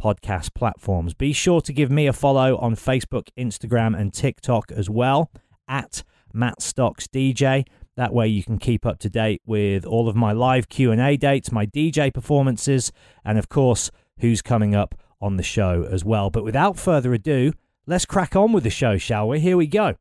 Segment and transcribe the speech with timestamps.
[0.00, 1.14] podcast platforms.
[1.14, 5.30] Be sure to give me a follow on Facebook, Instagram, and TikTok as well
[5.68, 6.02] at
[6.32, 7.66] Matt Stocks DJ.
[7.96, 11.52] That way you can keep up to date with all of my live Q&A dates,
[11.52, 12.92] my DJ performances,
[13.24, 13.90] and of course,
[14.20, 16.30] who's coming up on the show as well.
[16.30, 17.52] But without further ado,
[17.86, 19.40] let's crack on with the show, shall we?
[19.40, 19.96] Here we go.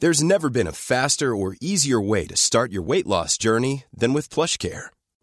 [0.00, 4.12] There's never been a faster or easier way to start your weight loss journey than
[4.12, 4.93] with PlushCare.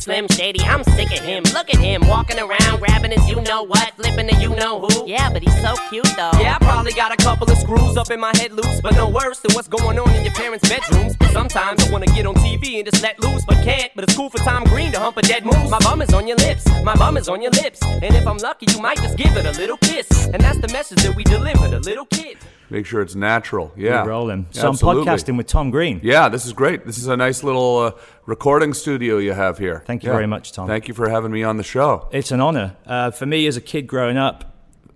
[0.00, 0.60] Slim shady.
[0.64, 1.42] I'm sick of him.
[1.52, 5.06] Look at him walking around, grabbing his you know what, flipping the you know who.
[5.06, 6.32] Yeah, but he's so cute though.
[6.40, 9.08] Yeah, I probably got a couple of screws up in my head loose, but no
[9.08, 11.14] worse than what's going on in your parents' bedrooms.
[11.32, 13.92] Sometimes I wanna get on TV and just let loose, but can't.
[13.94, 15.70] But it's cool for Tom Green to hump a dead moose.
[15.70, 17.82] My bum is on your lips, my bum is on your lips.
[17.82, 20.26] And if I'm lucky, you might just give it a little kiss.
[20.32, 22.40] And that's the message that we deliver to little kids.
[22.70, 23.72] Make sure it's natural.
[23.76, 24.02] Yeah.
[24.04, 24.46] We're rolling.
[24.50, 25.02] So Absolutely.
[25.02, 26.00] I'm podcasting with Tom Green.
[26.02, 26.86] Yeah, this is great.
[26.86, 27.92] This is a nice little uh,
[28.26, 29.82] recording studio you have here.
[29.86, 30.14] Thank you Yeah.
[30.14, 30.68] very much, Tom.
[30.68, 32.08] Thank you for having me on the show.
[32.12, 32.76] It's an honor.
[32.86, 34.49] Uh, for me, as a kid growing up,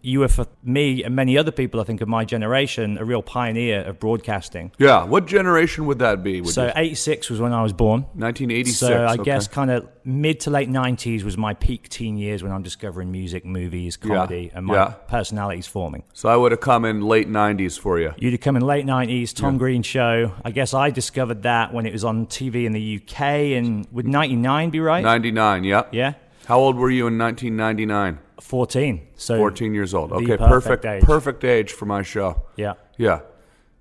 [0.05, 3.23] you were, for me and many other people, I think, of my generation, a real
[3.23, 4.71] pioneer of broadcasting.
[4.79, 5.05] Yeah.
[5.05, 6.41] What generation would that be?
[6.43, 8.03] Would So, you- 86 was when I was born.
[8.15, 8.79] 1986.
[8.79, 9.23] So, I okay.
[9.23, 13.11] guess kind of mid to late 90s was my peak teen years when I'm discovering
[13.11, 14.89] music, movies, comedy, and my Yeah.
[15.09, 16.03] personality's forming.
[16.13, 18.13] So I would have come in late 90s for you.
[18.19, 20.33] You'd have come in late 90s, Tom Green show.
[20.45, 23.55] I guess I discovered that when it was on TV in the UK.
[23.55, 25.03] And would 99 be right?
[25.03, 25.65] 99.
[25.65, 25.89] Yep.
[25.93, 26.13] Yeah.
[26.47, 28.19] How old were you in 1999?
[28.41, 29.07] 14.
[29.17, 30.13] So 14 years old.
[30.13, 30.37] Okay.
[30.37, 30.85] perfect Perfect.
[30.85, 31.03] age.
[31.05, 32.43] Perfect age for my show.
[32.57, 32.75] Yeah.
[32.97, 33.21] Yeah.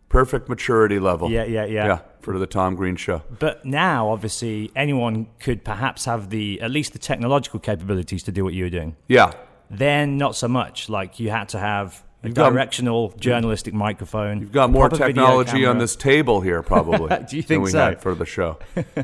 [0.09, 1.31] Perfect maturity level.
[1.31, 1.85] Yeah, yeah, yeah.
[1.85, 1.99] Yeah.
[2.21, 3.23] For the Tom Green show.
[3.39, 8.43] But now, obviously, anyone could perhaps have the at least the technological capabilities to do
[8.43, 8.95] what you were doing.
[9.07, 9.33] Yeah.
[9.69, 10.87] Then, not so much.
[10.87, 14.39] Like you had to have a You've got- directional journalistic microphone.
[14.39, 17.09] You've got more technology on this table here, probably.
[17.29, 17.79] Do you than think we so?
[17.79, 18.57] had for the show?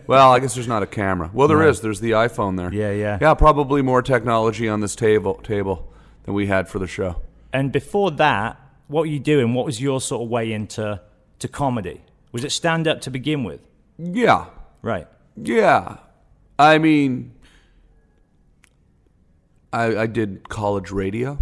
[0.07, 1.29] well, I guess there's not a camera.
[1.34, 1.81] Well, there is.
[1.81, 2.74] There's the iPhone there.
[2.74, 3.18] Yeah, yeah.
[3.22, 5.91] Yeah, probably more technology on this table table
[6.24, 7.22] than we had for the show.
[7.52, 9.53] And before that, what were you doing?
[9.53, 11.02] What was your sort of way into
[11.40, 12.02] to comedy?
[12.31, 13.59] Was it stand up to begin with?
[13.97, 14.46] Yeah,
[14.81, 15.08] Right.
[15.35, 15.97] yeah.
[16.58, 17.34] I mean,
[19.74, 21.38] I, I did college radio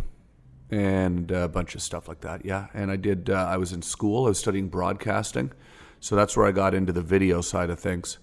[0.69, 2.45] and a bunch of stuff like that.
[2.45, 3.29] Yeah, and I did.
[3.29, 4.25] Uh, I was in school.
[4.25, 5.51] I was studying broadcasting,
[5.99, 8.17] so that's where I got into the video side of things,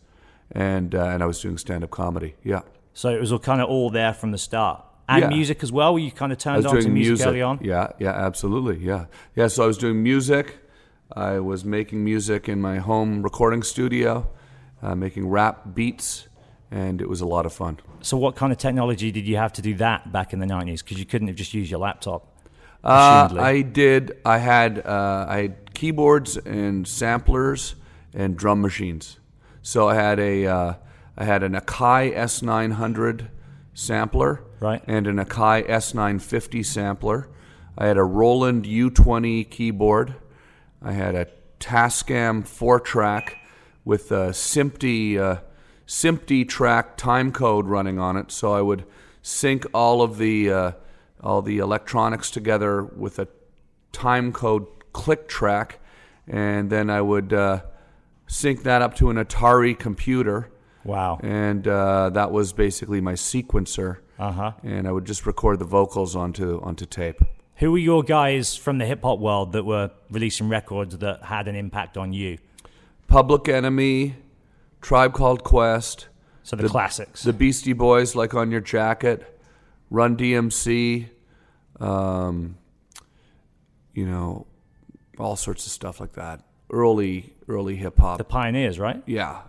[0.50, 2.34] and uh, and I was doing stand up comedy.
[2.42, 2.60] Yeah.
[2.92, 4.84] So it was all kind of all there from the start.
[5.08, 5.28] And Yeah.
[5.28, 5.92] music as well.
[5.92, 7.26] Were you kind of turned on to music, music.
[7.26, 7.58] early on?
[7.60, 8.78] Yeah, yeah, absolutely.
[8.78, 9.06] Yeah.
[9.36, 10.58] Yeah, so I was doing music.
[11.12, 14.30] I was making music in my home recording studio,
[14.80, 16.28] uh, making rap beats,
[16.70, 17.80] and it was a lot of fun.
[18.00, 20.82] So what kind of technology did you have to do that back in the nineties?
[20.82, 22.28] Because you couldn't have just used your laptop.
[22.84, 23.28] Uh.
[23.38, 24.18] I did.
[24.24, 27.74] I had uh, I had keyboards and samplers
[28.12, 29.18] and drum machines.
[29.62, 30.74] So I had a uh,
[31.16, 33.28] I had an Akai S900
[33.72, 34.82] sampler, Right.
[34.86, 37.28] and an Akai S950 sampler.
[37.76, 40.14] I had a Roland U20 keyboard.
[40.82, 41.26] I had a
[41.58, 43.38] Tascam four track
[43.84, 45.40] with a SMPTE uh,
[45.86, 48.30] SMPTE track time code running on it.
[48.30, 48.84] So I would
[49.22, 50.72] sync all of the uh,
[51.24, 53.26] all the electronics together with a
[53.92, 55.80] time code click track,
[56.28, 57.62] and then I would uh,
[58.28, 60.50] sync that up to an Atari computer,
[60.84, 61.18] Wow.
[61.22, 63.98] and uh, that was basically my sequencer.
[64.18, 64.52] Uh huh.
[64.62, 67.20] And I would just record the vocals onto onto tape.
[67.56, 71.48] Who were your guys from the hip hop world that were releasing records that had
[71.48, 72.38] an impact on you?
[73.08, 74.16] Public Enemy,
[74.80, 76.08] Tribe Called Quest,
[76.42, 77.22] So the, classics.
[77.22, 79.38] the Beastie Boys, like on your jacket,
[79.90, 81.08] Run DMC,
[81.80, 82.56] um,
[83.94, 84.46] you know,
[85.18, 86.40] all sorts of stuff like that.
[86.70, 88.18] Early, early hip hop.
[88.18, 89.02] the pioneers, right?
[89.06, 89.42] yeah,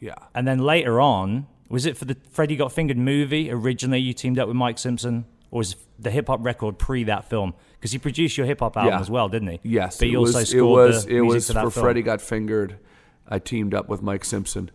[0.00, 0.16] yeah.
[0.34, 3.50] And then later on, was it for the Freddie Got Fingered movie?
[3.50, 7.30] Originally, you teamed up with Mike Simpson, or was the hip hop record pre that
[7.30, 7.54] film?
[7.74, 9.00] Because he produced your hip hop album Yeah.
[9.00, 9.60] as well, didn't he?
[9.62, 10.48] Yes, But you also was.
[10.50, 11.04] scored it was.
[11.06, 11.80] the it music was for for.
[11.80, 12.76] Freddie Got Fingered.
[13.28, 14.70] I teamed up with Mike Simpson.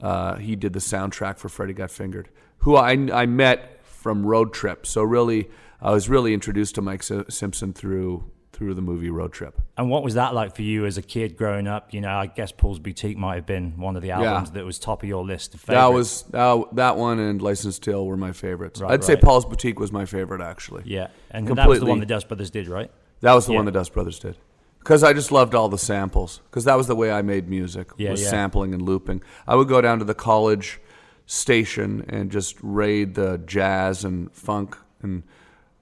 [0.00, 2.28] Uh, he did the soundtrack for Freddie Got Fingered,
[2.58, 4.86] who I I met from Road Trip.
[4.86, 9.60] So really, I was really introduced to Mike Simpson through through the movie Road Trip.
[9.76, 11.94] And what was that like for you as a kid growing up?
[11.94, 14.80] You know, I guess Paul's Boutique might have been one of the albums that was
[14.80, 18.16] top of your list of That was that, that one and Licensed to Ill were
[18.16, 18.80] my favorites.
[18.80, 19.14] Right, I'd say.
[19.16, 20.82] Paul's Boutique was my favorite actually.
[20.86, 22.90] yeah, and that was the one the Dust Brothers did, right?
[23.20, 23.58] That was the Yeah.
[23.58, 24.36] one the Dust Brothers did.
[24.80, 26.40] Because I just loved all the samples.
[26.50, 27.90] Because that was the way I made music.
[27.96, 28.30] Yeah, was yeah.
[28.30, 29.22] sampling and looping.
[29.46, 30.80] I would go down to the college
[31.26, 35.24] station and just raid the jazz and funk and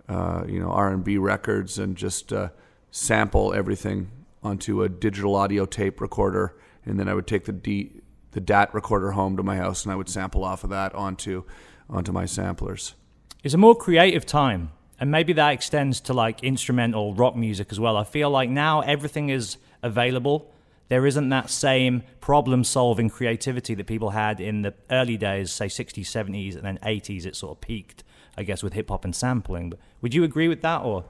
[0.08, 2.50] uh, you know R and B records and just uh,
[2.90, 4.10] sample everything
[4.42, 6.56] onto a digital audio tape recorder.
[6.84, 8.00] And then I would take the D,
[8.30, 11.44] the DAT recorder home to my house and I would sample off of that onto
[11.88, 12.94] onto my samplers.
[13.42, 17.78] It's a more creative time, and maybe that extends to like instrumental rock music as
[17.78, 17.96] well.
[17.96, 20.52] I feel like now everything is available.
[20.88, 25.66] There isn't that same problem solving creativity that people had in the early days, say
[25.66, 27.26] 60s, 70s, and then 80s.
[27.26, 28.04] It sort of peaked,
[28.36, 29.70] I guess, with hip hop and sampling.
[29.70, 31.04] But would you agree with that, or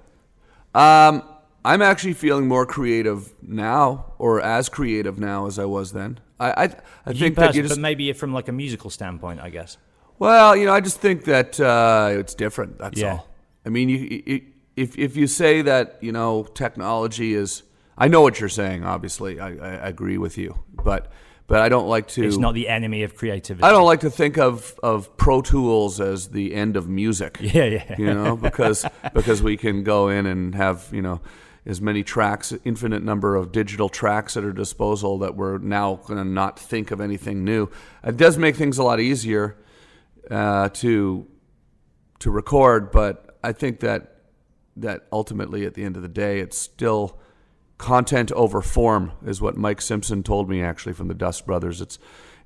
[0.74, 1.22] Um,
[1.64, 6.20] I'm actually feeling more creative now, or as creative now as I was then.
[6.38, 6.64] I I,
[7.06, 9.78] I think that you just but maybe from like a musical standpoint, I guess.
[10.18, 12.78] well, you know, I just think that uh, it's different.
[12.78, 13.12] That's Yeah.
[13.12, 13.28] all.
[13.64, 14.40] I mean, you, you,
[14.76, 17.62] if if you say that you know technology is,
[17.98, 18.84] I know what you're saying.
[18.84, 21.10] Obviously, I, I agree with you, but
[21.46, 22.24] but I don't like to.
[22.24, 23.62] It's not the enemy of creativity.
[23.62, 27.38] I don't like to think of, of Pro Tools as the end of music.
[27.46, 27.94] Yeah, yeah.
[27.96, 28.84] You know, because
[29.14, 31.20] because we can go in and have you know
[31.64, 36.18] as many tracks, infinite number of digital tracks at our disposal that we're now going
[36.18, 37.68] to not think of anything new.
[38.04, 39.56] It does make things a lot easier
[40.30, 41.26] uh, to
[42.18, 44.22] to record, but I think that
[44.76, 47.18] that ultimately at the end of the day, it's still
[47.78, 51.80] content over form is what Mike Simpson told me actually from the Dust Brothers.
[51.80, 51.98] It's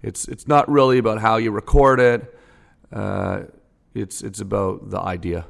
[0.03, 2.39] it's it's not really about how you record it.
[2.93, 3.43] Uh,
[3.95, 5.47] it's it's about the idea.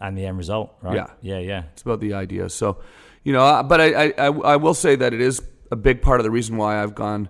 [0.00, 0.94] and the end result, right?
[0.96, 1.06] Yeah.
[1.22, 1.62] yeah, yeah.
[1.72, 2.48] It's about the idea.
[2.50, 2.78] So,
[3.24, 6.02] you know, uh, but I, I, I, I will say that it is a big
[6.02, 7.28] part of the reason why I've gone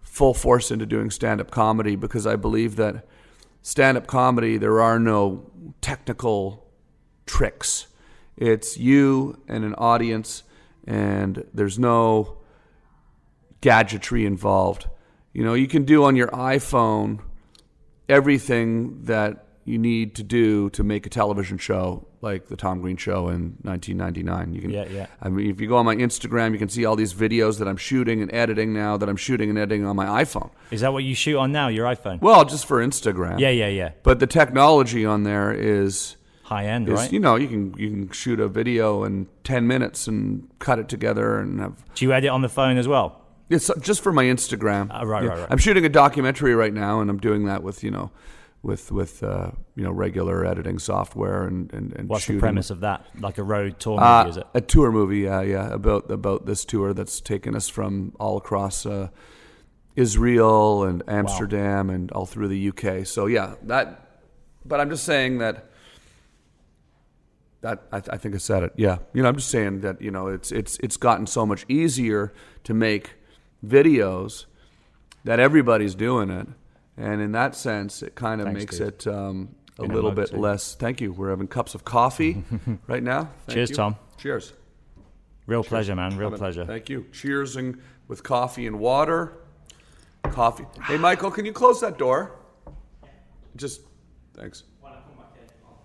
[0.00, 3.06] full force into doing stand up comedy because I believe that
[3.60, 5.50] stand up comedy, there are no
[5.80, 6.66] technical
[7.26, 7.88] tricks.
[8.36, 10.44] It's you and an audience,
[10.86, 12.38] and there's no
[13.60, 14.88] gadgetry involved.
[15.32, 17.20] You know, you can do on your iPhone
[18.08, 22.96] everything that you need to do to make a television show like the Tom Green
[22.96, 24.54] show in 1999.
[24.54, 25.06] You can Yeah, yeah.
[25.20, 27.66] I mean if you go on my Instagram, you can see all these videos that
[27.66, 30.50] I'm shooting and editing now that I'm shooting and editing on my iPhone.
[30.70, 31.66] Is that what you shoot on now?
[31.66, 32.20] Your iPhone?
[32.20, 33.40] Well, just for Instagram.
[33.40, 33.90] yeah, yeah, yeah.
[34.04, 36.15] But the technology on there is
[36.46, 37.12] High end, is right?
[37.12, 40.88] you know, you can you can shoot a video in 10 minutes and cut it
[40.88, 43.20] together and have Do you edit on the phone as well?
[43.50, 44.88] It's just for my Instagram.
[44.90, 45.30] Ah, right, Yeah.
[45.30, 45.48] right, right.
[45.50, 48.10] I'm shooting a documentary right now, and I'm doing that with you know,
[48.62, 52.36] with with uh, you know regular editing software and and, and What's shooting.
[52.38, 53.04] the premise of that?
[53.20, 54.46] Like a road tour movie, Uh, is it?
[54.54, 58.86] a tour movie, yeah, yeah, about about this tour that's taken us from all across
[58.86, 59.08] uh,
[59.96, 63.06] Israel and Amsterdam and all through the UK.
[63.06, 64.02] So yeah, that.
[64.64, 65.70] But I'm just saying that.
[67.62, 68.72] That I, I think I said it.
[68.76, 71.64] Yeah, you know, I'm just saying that you know it's it's it's gotten so much
[71.68, 72.32] easier
[72.64, 73.14] to make
[73.64, 74.46] videos
[75.24, 76.46] that everybody's doing it,
[76.96, 78.88] and in that sense, it kind of Thanks, makes Steve.
[78.88, 80.36] it um, a Been a little mug bit too.
[80.36, 80.74] less.
[80.74, 81.12] Thank you.
[81.12, 82.44] We're having cups of coffee
[82.86, 83.30] right now.
[83.46, 83.76] Thank Cheers, you.
[83.76, 83.96] Tom.
[84.18, 84.52] Cheers.
[85.46, 86.16] Real pleasure, man.
[86.16, 86.38] Real Coming.
[86.38, 86.64] pleasure.
[86.66, 87.06] Thank you.
[87.12, 89.32] Cheers and with coffee and water.
[90.24, 90.64] Coffee.
[90.84, 92.32] Hey, Michael, can you close that door?
[93.56, 93.80] Just
[94.34, 94.64] thanks.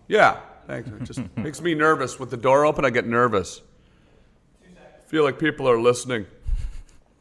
[0.07, 0.89] Yeah, thanks.
[0.89, 2.19] It just makes me nervous.
[2.19, 3.61] With the door open, I get nervous.
[5.07, 6.25] Feel like people are listening.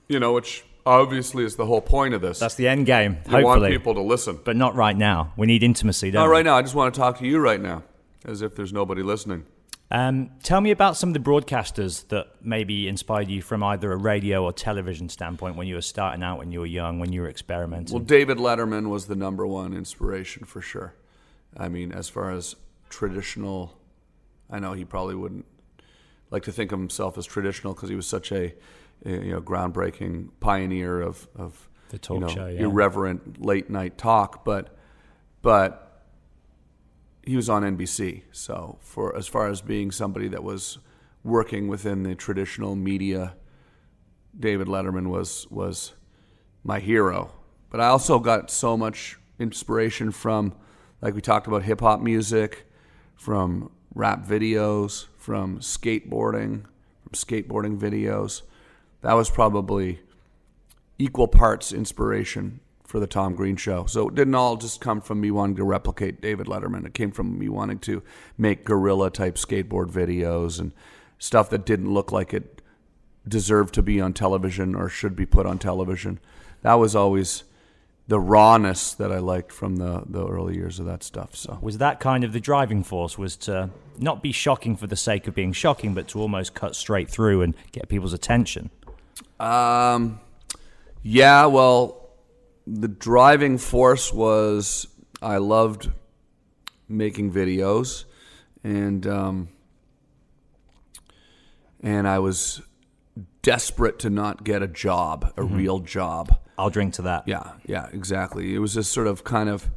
[0.09, 2.39] You know, which obviously is the whole point of this.
[2.39, 3.71] That's the end game, you want hopefully.
[3.71, 4.39] people to listen.
[4.45, 5.33] But not right now.
[5.37, 6.33] We need intimacy, don't Not we?
[6.33, 6.57] right now.
[6.57, 7.83] I just want to talk to you right now,
[8.25, 9.45] as if there's nobody listening.
[9.93, 13.97] Um, tell me about some of the broadcasters that maybe inspired you from either a
[13.97, 17.23] radio or television standpoint when you were starting out, when you were young, when you
[17.23, 17.93] were experimenting.
[17.93, 20.95] Well, David Letterman was the number one inspiration for sure.
[21.57, 22.55] I mean, as far as
[22.91, 23.79] traditional,
[24.51, 25.47] I know he probably wouldn't
[26.31, 28.55] like to think of himself as traditional because he was such a,
[29.05, 32.61] a, you know groundbreaking pioneer of of The talk you know, show, yeah.
[32.61, 34.77] irreverent late night talk, but
[35.43, 36.05] but
[37.23, 38.23] he was on NBC.
[38.33, 40.79] So for as far as being somebody that was
[41.23, 43.35] working within the traditional media,
[44.39, 45.95] David Letterman was was
[46.65, 47.33] my hero.
[47.71, 50.55] But I also got so much inspiration from,
[51.01, 52.67] like we talked about, hip hop music,
[53.21, 56.63] from rap videos, from skateboarding,
[57.03, 58.41] from skateboarding videos.
[59.03, 60.01] That was probably
[60.99, 63.85] equal parts inspiration for the Tom Green show.
[63.85, 66.87] So it didn't all just come from me wanting to replicate David Letterman.
[66.87, 68.03] It came from me wanting to
[68.39, 70.73] make guerrilla type skateboard videos and
[71.19, 72.63] stuff that didn't look like it
[73.29, 76.21] deserved to be on television or should be put on television.
[76.63, 77.45] That was always
[78.11, 81.37] the rawness that I liked from the, the early years of that stuff.
[81.37, 83.17] So was that kind of the driving force?
[83.17, 86.75] Was to not be shocking for the sake of being shocking, but to almost cut
[86.75, 88.71] straight through and get people's attention.
[89.39, 90.19] Um,
[91.05, 92.11] yeah, well,
[92.67, 94.89] the driving force was
[95.23, 95.89] I loved
[96.89, 98.07] making videos,
[98.65, 99.51] and um,
[101.81, 102.61] and I was
[103.43, 106.37] desperate to not get a job, a real job.
[106.61, 107.27] I'll drink to that.
[107.27, 108.55] Yeah, yeah, exactly.
[108.55, 109.71] It was this sort of kind of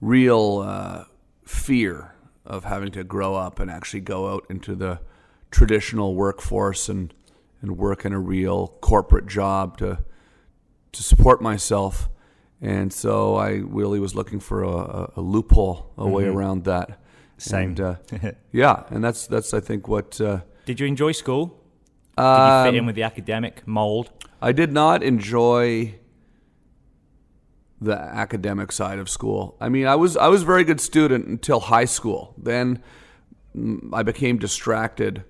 [0.00, 1.04] real uh,
[1.44, 2.14] fear
[2.46, 5.00] of having to grow up and actually go out into the
[5.50, 7.12] traditional workforce and
[7.62, 9.98] and work in a real corporate job to
[10.92, 12.08] to support myself.
[12.62, 17.00] And so I really was looking for a, a, loophole, a way around that.
[17.38, 17.70] Same.
[17.70, 17.94] And, uh,
[18.52, 21.46] yeah, and that's that's I think what uh, Did you enjoy school?
[22.16, 24.10] Did you fit Um, in with the academic mold?
[24.42, 25.94] I did not enjoy
[27.80, 29.56] the academic side of school.
[29.60, 32.34] I mean, I was I was a very good student until high school.
[32.36, 32.82] Then
[33.56, 35.24] mm, I became distracted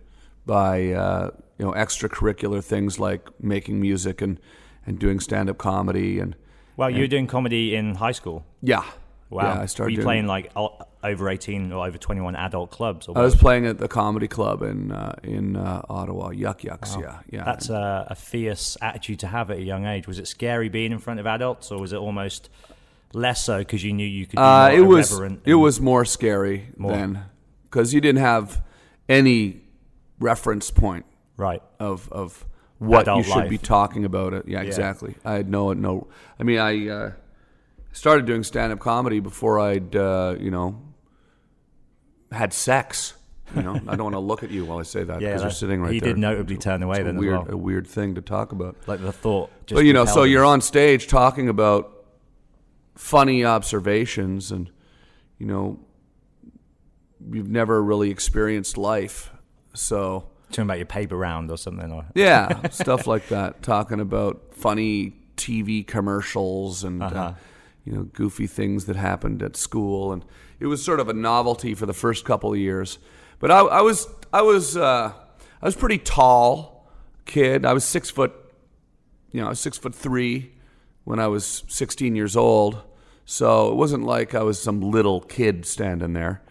[0.46, 4.40] by uh, you know extracurricular things like making music and
[4.86, 6.34] and doing stand up comedy and
[6.76, 8.44] Well, you were doing comedy in high school.
[8.62, 8.84] yeah.
[9.30, 9.54] Wow.
[9.54, 10.52] Yeah, I started were you playing like
[11.04, 13.06] over 18 or over 21 adult clubs?
[13.06, 16.30] Or I was playing at the comedy club in uh, in uh, Ottawa.
[16.30, 16.96] Yuk Yuk's.
[17.00, 17.44] Yeah, yeah.
[17.44, 20.08] That's a, a fierce attitude to have at a young age.
[20.08, 22.50] Was it scary being in front of adults, or was it almost
[23.12, 26.68] less so because you knew you could be Uh, it was it was more scary
[26.76, 26.92] More.
[26.92, 27.24] then
[27.64, 28.62] because you didn't have
[29.08, 29.62] any
[30.18, 31.06] reference point
[31.36, 31.62] right?
[31.78, 32.44] of of
[32.78, 34.48] what Adult you should be talking about it.
[34.48, 35.14] Yeah, exactly.
[35.24, 36.08] I had no no.
[36.38, 37.12] I mean, I uh,
[37.92, 40.80] started doing stand up comedy before I'd uh, you know
[42.32, 43.14] had sex.
[43.56, 45.42] You know, I don't want to look at you while I say that Yeah, because
[45.42, 46.10] you're sitting right he there.
[46.10, 47.50] did notably turn away then as weird, well.
[47.50, 48.76] a weird thing to talk about.
[48.86, 49.50] Like the thought.
[49.66, 51.92] Just But you know, so compelled you're on stage talking about
[52.94, 54.70] funny observations, and
[55.38, 55.80] you know,
[57.32, 59.32] you've never really experienced life,
[59.74, 61.90] so talking about your paper round or something.
[61.90, 63.62] Or yeah, stuff like that.
[63.64, 67.18] Talking about funny TV commercials and Uh-huh.
[67.20, 67.34] uh,
[67.84, 70.24] you know goofy things that happened at school, and
[70.58, 72.98] it was sort of a novelty for the first couple of years.
[73.38, 75.12] But I, I was I was uh,
[75.62, 76.86] I was pretty tall
[77.26, 77.64] kid.
[77.64, 78.32] I was six foot,
[79.32, 80.52] you know, I was six foot three
[81.04, 82.82] when I was 16 years old.
[83.24, 86.42] So it wasn't like I was some little kid standing there.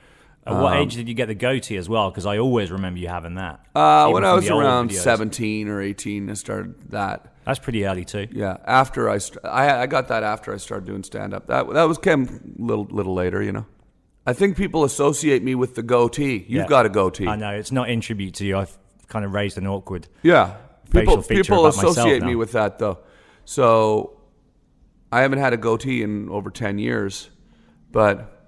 [0.46, 2.10] At what age did you get the goatee as well?
[2.10, 3.60] Because I always remember you having that.
[3.76, 7.34] Um, Uh, when I was around 17 or 18, I started that.
[7.50, 8.28] That's pretty early too.
[8.32, 11.48] Yeah, after I, st- I I got that after I started doing stand up.
[11.48, 13.66] That that was came a little little later, you know.
[14.26, 16.38] I think people associate me with the goatee.
[16.48, 16.68] You've Yeah.
[16.68, 17.28] got a goatee.
[17.28, 18.58] I know it's not in tribute to you.
[18.58, 18.78] I've
[19.08, 20.08] kind of raised an awkward.
[20.22, 20.58] Yeah,
[20.92, 22.38] Facial people feature people about myself associate me now.
[22.38, 23.00] with that though.
[23.46, 24.20] So
[25.12, 27.32] I haven't had a goatee in over 10 years,
[27.92, 28.48] but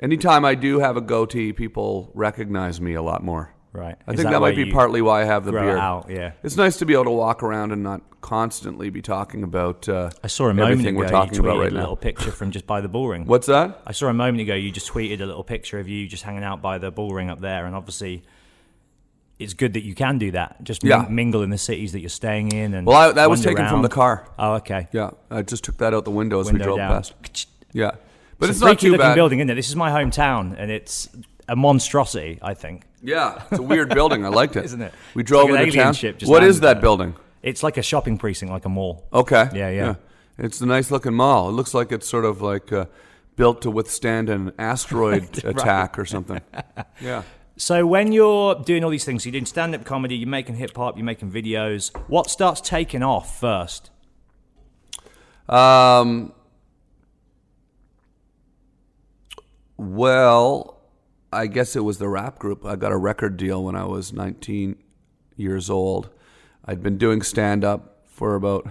[0.00, 3.54] anytime I do have a goatee, people recognize me a lot more.
[3.72, 3.96] Right.
[4.06, 5.78] I Is think that why might be you partly why I have the grow beard.
[5.78, 6.32] out, yeah.
[6.42, 10.08] It's nice to be able to walk around and not constantly be talking about uh,
[10.24, 11.94] I saw a moment ago we're talking you tweeted about right a little now.
[11.96, 13.26] picture from just by the Bullring.
[13.26, 13.82] What's that?
[13.86, 16.44] I saw a moment ago you just tweeted a little picture of you just hanging
[16.44, 18.22] out by the Bullring up there, and obviously
[19.38, 20.62] it's good that you can do that.
[20.62, 21.02] Just Yeah.
[21.02, 23.68] min- mingle in the cities that you're staying in, and Well, I, that was taken
[23.68, 24.26] from the car.
[24.38, 24.88] Oh, okay.
[24.92, 26.90] Yeah, I just took that out the window as we drove down.
[26.90, 27.48] past.
[27.72, 27.92] Yeah,
[28.38, 29.14] but it's, it's a not too looking bad.
[29.16, 29.54] building, isn't it?
[29.56, 31.08] This is my hometown, and it's
[31.48, 32.38] a monstrosity.
[32.40, 34.24] I think Yeah, it's a weird building.
[34.24, 34.94] I liked it, Isn't it?
[35.14, 35.94] We drove like into town.
[36.28, 36.80] What is that there.
[36.82, 37.16] building?
[37.42, 39.08] It's like a shopping precinct, like a mall.
[39.12, 39.48] Okay.
[39.52, 39.94] Yeah, yeah.
[40.38, 41.48] It's a nice looking mall.
[41.48, 42.86] It looks like it's sort of like uh,
[43.36, 46.40] built to withstand an asteroid attack or something.
[47.00, 47.22] Yeah.
[47.56, 50.96] So when you're doing all these things, you're doing stand-up comedy, you're making hip hop,
[50.96, 51.94] you're making videos.
[52.08, 53.90] What starts taking off first?
[55.48, 56.32] Um,
[59.76, 60.80] well,
[61.32, 62.64] I guess it was the rap group.
[62.64, 64.76] I got a record deal when I was 19
[65.36, 66.08] years old.
[66.64, 68.66] I'd been doing stand up for about,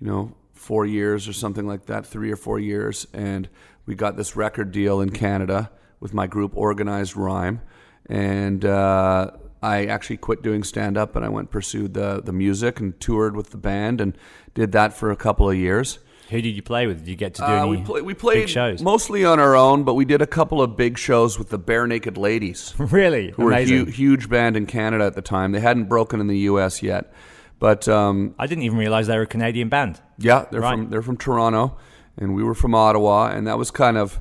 [0.00, 3.06] you know, four years or something like that, three or four years.
[3.12, 3.48] And
[3.86, 5.70] we got this record deal in Canada
[6.00, 7.60] with my group, Organized Rhyme.
[8.06, 9.30] And uh,
[9.62, 13.36] I actually quit doing stand up and I went pursued the, the music and toured
[13.36, 14.16] with the band and
[14.54, 15.98] did that for a couple of years.
[16.30, 16.98] Who did you play with?
[17.00, 18.82] Did you get to do Uh, any we, play, we played big shows?
[18.82, 22.18] mostly on our own, but we did a couple of big shows with the Barenaked
[22.18, 23.30] Ladies, really?
[23.30, 23.78] who were a Amazing.
[23.86, 25.52] hu- huge band in Canada at the time.
[25.52, 26.82] They hadn't broken in the U.S.
[26.82, 27.12] yet,
[27.58, 30.00] but um, I didn't even realize they were a Canadian band.
[30.18, 30.72] yeah, they're Right.
[30.72, 31.76] from they're from Toronto,
[32.18, 34.20] and we were from Ottawa, and that was kind of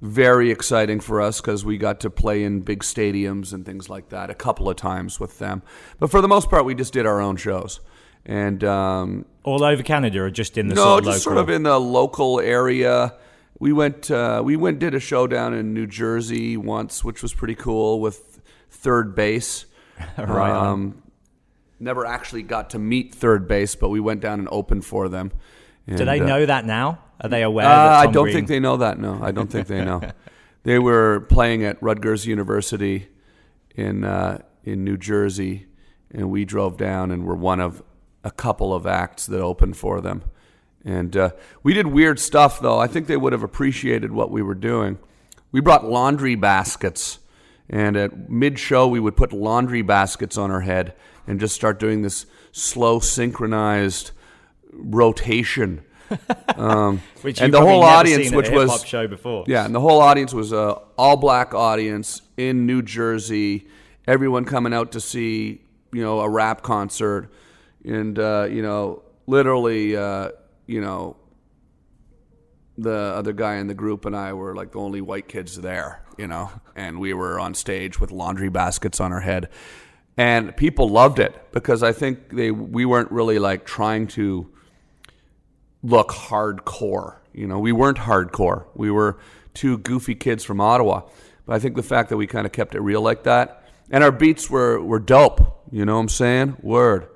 [0.00, 4.10] very exciting for us because we got to play in big stadiums and things like
[4.10, 5.60] that a couple of times with them.
[5.98, 7.80] But for the most part, we just did our own shows,
[8.28, 11.36] and um, All over Canada or just in the no, sort of just local?
[11.38, 13.14] sort of in the local area.
[13.58, 17.34] We went uh, we went did a show down in New Jersey once, which was
[17.34, 19.64] pretty cool with 3rd Bass.
[20.16, 20.50] Right.
[20.52, 21.02] Um,
[21.80, 25.30] never actually got to meet 3rd Bass, but we went down and opened for them.
[25.88, 27.00] Do And, they uh, know that now?
[27.20, 27.66] Are they aware?
[27.66, 29.00] uh, that I don't Green- think they know that.
[29.00, 30.00] No, I don't think they know.
[30.62, 33.08] they were playing at Rutgers University
[33.74, 35.66] in uh, in New Jersey,
[36.12, 37.82] and we drove down and were one of
[38.28, 40.22] a couple of acts that opened for them.
[40.84, 41.30] And uh,
[41.62, 42.78] we did weird stuff, though.
[42.78, 44.98] I think they would have appreciated what we were doing.
[45.50, 47.18] We brought laundry baskets,
[47.68, 50.94] and at mid show, we would put laundry baskets on our head
[51.26, 54.12] and just start doing this slow, synchronized
[54.72, 55.82] rotation.
[56.56, 59.44] Um, Which and the whole audience, which was show before.
[59.46, 63.68] yeah, and the whole audience was a all black audience in New Jersey.
[64.08, 65.60] Everyone coming out to see
[65.92, 67.30] you know a rap concert,
[67.88, 70.30] and uh, you know literally uh,
[70.66, 71.16] you know
[72.76, 76.00] the other guy in the group and I were like the only white kids there,
[76.16, 79.48] you know, and we were on stage with laundry baskets on our head.
[80.16, 84.48] And people loved it because I think they we weren't really like trying to
[85.82, 87.16] look hardcore.
[87.32, 88.66] You know, we weren't hardcore.
[88.74, 89.18] We were
[89.54, 91.02] two goofy kids from Ottawa.
[91.46, 94.04] But I think the fact that we kind of kept it real like that, and
[94.04, 95.64] our beats were were dope.
[95.70, 96.56] You know what I'm saying?
[96.62, 97.08] Word.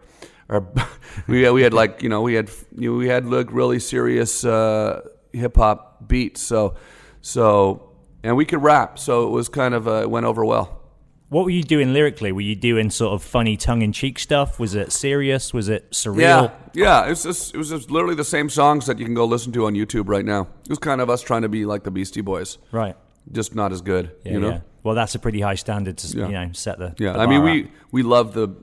[0.49, 0.67] Our,
[1.29, 4.45] we we had like you know we had you know, we had like really serious
[4.45, 5.01] uh,
[5.33, 6.43] hip hop beats.
[6.43, 6.75] So
[7.21, 8.99] so and we could rap.
[8.99, 10.81] So it was kind of uh, it went over well.
[11.29, 12.31] What were you doing lyrically?
[12.31, 14.61] Were you doing sort of funny tongue-in-cheek stuff?
[14.61, 15.55] Was it serious?
[15.55, 16.21] Was it surreal?
[16.21, 17.07] Yeah, yeah.
[17.07, 19.51] It was just, it was just literally the same songs that you can go listen
[19.53, 20.43] to on YouTube right now.
[20.65, 22.97] It was kind of us trying to be like the Beastie Boys, Right.
[23.33, 24.13] just not as good.
[24.27, 24.49] Yeah, you know.
[24.51, 24.61] yeah.
[24.83, 26.27] Well, that's a pretty high standard to Yeah.
[26.27, 26.95] you know set the.
[26.99, 28.55] Yeah, the I mean, we we love the,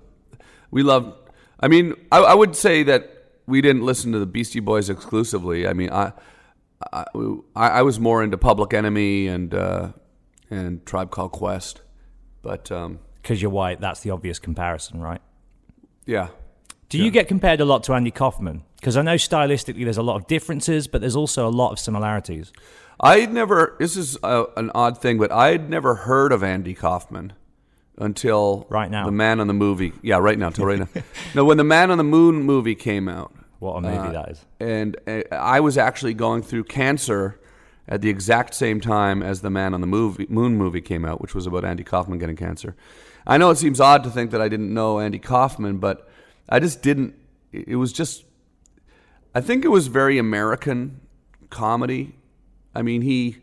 [0.70, 1.16] we love.
[1.60, 3.12] I mean, I, I would say that
[3.46, 5.68] we didn't listen to the Beastie Boys exclusively.
[5.68, 6.14] I mean, I,
[6.94, 7.06] I,
[7.56, 9.92] I was more into Public Enemy and uh,
[10.50, 11.82] and Tribe Called Quest,
[12.42, 13.82] but um, because you're white.
[13.82, 15.22] That's the obvious comparison, right?
[16.06, 16.30] yeah,
[16.88, 18.64] Do you get compared a lot to Andy Kaufman?
[18.80, 21.80] Because I know stylistically there's a lot of differences, but there's also a lot of
[21.80, 22.52] similarities.
[23.00, 23.76] I'd never.
[23.80, 27.34] This is a, an odd thing, but I'd never heard of Andy Kaufman
[28.00, 29.06] until Right now.
[29.06, 29.94] The Man on the Movie.
[30.02, 30.88] Yeah, right now, till right now.
[31.36, 34.30] no, when the Man on the Moon movie came out, What a movie Uh, that
[34.30, 34.46] is.
[34.60, 37.40] and uh, I was actually going through cancer
[37.88, 41.22] at the exact same time as the Man on the movie, Moon movie came out,
[41.22, 42.76] which was about Andy Kaufman getting cancer.
[43.28, 46.08] I know it seems odd to think that I didn't know Andy Kaufman, but
[46.48, 47.16] I just didn't.
[47.52, 48.26] It it was just.
[49.36, 51.02] I think it was very American
[51.50, 52.16] comedy.
[52.74, 53.38] I mean, he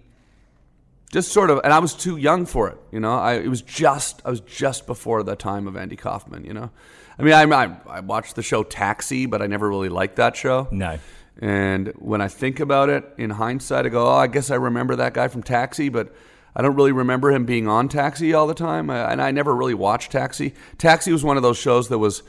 [1.12, 2.79] just sort of, and I was too young for it.
[2.90, 6.45] You know, I it was just I was just before the time of Andy Kaufman.
[6.45, 6.71] You know,
[7.19, 10.37] I mean, I I, I watched the show Taxi, but I never really liked that
[10.37, 10.69] show.
[10.71, 10.99] No.
[11.38, 14.97] And when I think about it in hindsight, I go, oh, I guess I remember
[14.97, 16.14] that guy from Taxi, but
[16.55, 18.88] I don't really remember him being on Taxi all the time.
[18.88, 20.55] I, and I never really watched Taxi.
[20.79, 22.23] Taxi was one of those shows that was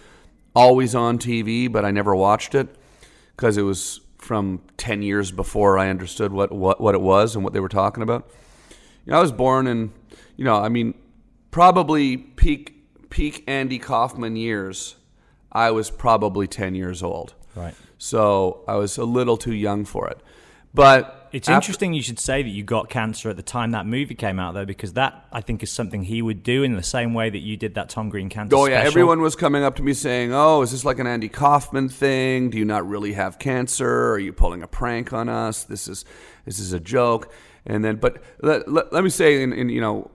[0.54, 2.68] always on TV, but I never watched it
[3.36, 7.44] because it was from 10 years before I understood what, what, what it was and
[7.46, 8.30] what they were talking about.
[9.08, 9.94] You know, I was born in,
[10.36, 10.94] you know, I mean,
[11.50, 12.74] probably peak
[13.10, 14.96] peak Andy Kaufman years.
[15.52, 17.34] I was probably 10 years old.
[17.56, 17.74] Right.
[17.98, 20.20] So I was a little too young for it.
[20.74, 23.86] But It's after- interesting you should say that you got cancer at the time that
[23.88, 26.84] movie came out, though, because that I think is something he would do in the
[26.84, 28.56] same way that you did that Tom Green cancer.
[28.56, 28.88] Oh yeah, special.
[28.92, 32.50] everyone was coming up to me saying, "Oh, is this like an Andy Kaufman thing?
[32.50, 34.12] Do you not really have cancer?
[34.12, 35.64] Are you pulling a prank on us?
[35.64, 36.06] This is
[36.48, 37.32] this is a joke."
[37.68, 40.10] And then, but let, let, let me say, in, in you know,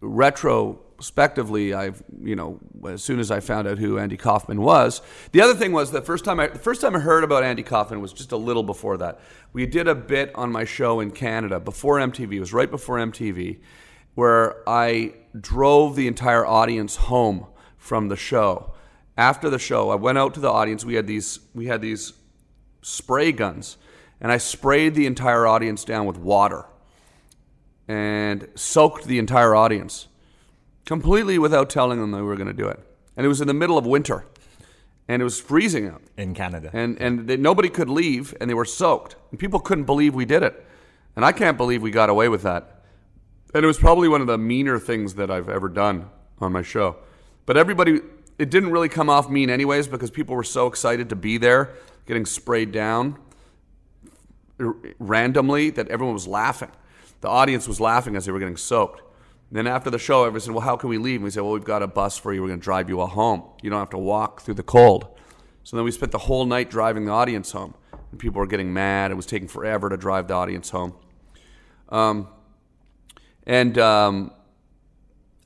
[0.00, 2.58] retro respectively, I've you know
[2.88, 5.02] as soon as I found out who Andy Kaufman was.
[5.32, 7.62] The other thing was the first time I the first time I heard about Andy
[7.62, 9.20] Kaufman was just a little before that.
[9.52, 12.32] We did a bit on my show in Canada before MTV.
[12.32, 13.60] It was right before MTV,
[14.14, 18.72] where I drove the entire audience home from the show.
[19.16, 20.84] After the show, I went out to the audience.
[20.84, 22.12] We had these we had these
[22.82, 23.76] spray guns,
[24.20, 26.66] and I sprayed the entire audience down with water
[27.88, 30.08] and soaked the entire audience
[30.84, 32.80] completely without telling them they were going to do it.
[33.16, 34.26] And it was in the middle of winter,
[35.08, 36.02] and it was freezing out.
[36.16, 36.70] in Canada.
[36.72, 39.16] And and they, nobody could leave, and they were soaked.
[39.30, 40.66] And people couldn't believe we did it.
[41.16, 42.82] And I can't believe we got away with that.
[43.54, 46.62] And it was probably one of the meaner things that I've ever done on my
[46.62, 46.96] show.
[47.46, 48.00] But everybody,
[48.36, 51.74] it didn't really come off mean anyways because people were so excited to be there,
[52.06, 53.16] getting sprayed down
[54.58, 56.70] randomly that everyone was laughing.
[57.20, 59.02] The audience was laughing as they were getting soaked.
[59.50, 61.52] Then after the show, everyone said, "Well, how can we leave?" And we said, "Well,
[61.52, 62.42] we've got a bus for you.
[62.42, 63.44] We're going to drive you all home.
[63.62, 65.06] You don't have to walk through the cold."
[65.62, 67.74] So then we spent the whole night driving the audience home,
[68.10, 69.10] and people were getting mad.
[69.10, 70.94] It was taking forever to drive the audience home.
[71.88, 72.28] Um,
[73.46, 74.32] and um,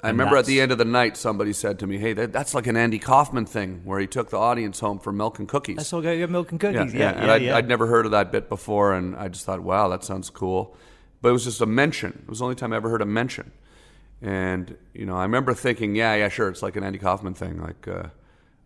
[0.02, 2.54] I remember at the end of the night, somebody said to me, "Hey, that, that's
[2.54, 5.76] like an Andy Kaufman thing, where he took the audience home for milk and cookies."
[5.76, 6.94] Let's all go get milk and Yeah, cookies.
[6.94, 7.00] yeah.
[7.00, 7.56] Yeah, and yeah, I'd, yeah.
[7.56, 10.76] I'd never heard of that bit before, and I just thought, wow, that sounds cool.
[11.20, 12.12] But it was just a mention.
[12.22, 13.50] It was the only time I ever heard a mention.
[14.22, 17.60] And you know, I remember thinking, yeah, yeah, sure, it's like an Andy Kaufman thing.
[17.60, 18.04] Like, uh,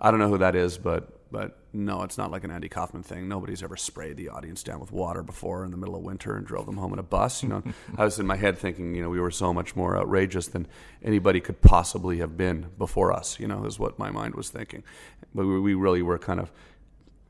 [0.01, 3.03] I don't know who that is, but but no, it's not like an Andy Kaufman
[3.03, 3.27] thing.
[3.27, 6.47] Nobody's ever sprayed the audience down with water before in the middle of winter and
[6.47, 7.43] drove them home in a bus.
[7.43, 7.63] You know,
[7.99, 10.69] I was in my head thinking, you know, we were so much more outrageous than
[11.03, 13.41] anybody could possibly have been before us.
[13.41, 14.85] You know, is what my mind was thinking.
[15.35, 16.53] But we, we really were kind of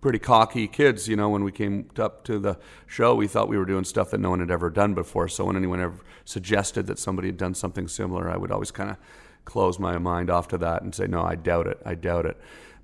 [0.01, 3.57] pretty cocky kids, you know, when we came up to the show, we thought we
[3.57, 5.29] were doing stuff that no one had ever done before.
[5.29, 8.91] So when anyone ever suggested that somebody had done something similar, I would always kind
[8.91, 8.97] of
[9.45, 11.81] close my mind off to that and say, no, I doubt it.
[11.85, 12.37] I doubt it.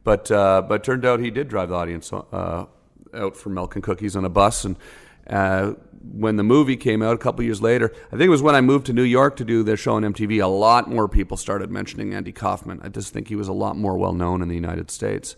[0.05, 2.67] But, uh, but turned out he did drive the audience uh,
[3.15, 4.65] out for milk and cookies on a bus.
[4.65, 4.77] And
[5.29, 5.75] uh,
[6.13, 8.61] when the movie came out a couple years later, I think it was when I
[8.61, 11.71] moved to New York to do the show on MTV, a lot more people started
[11.71, 12.81] mentioning Andy Kaufman.
[12.83, 15.37] I just think he was a lot more well known in the United States.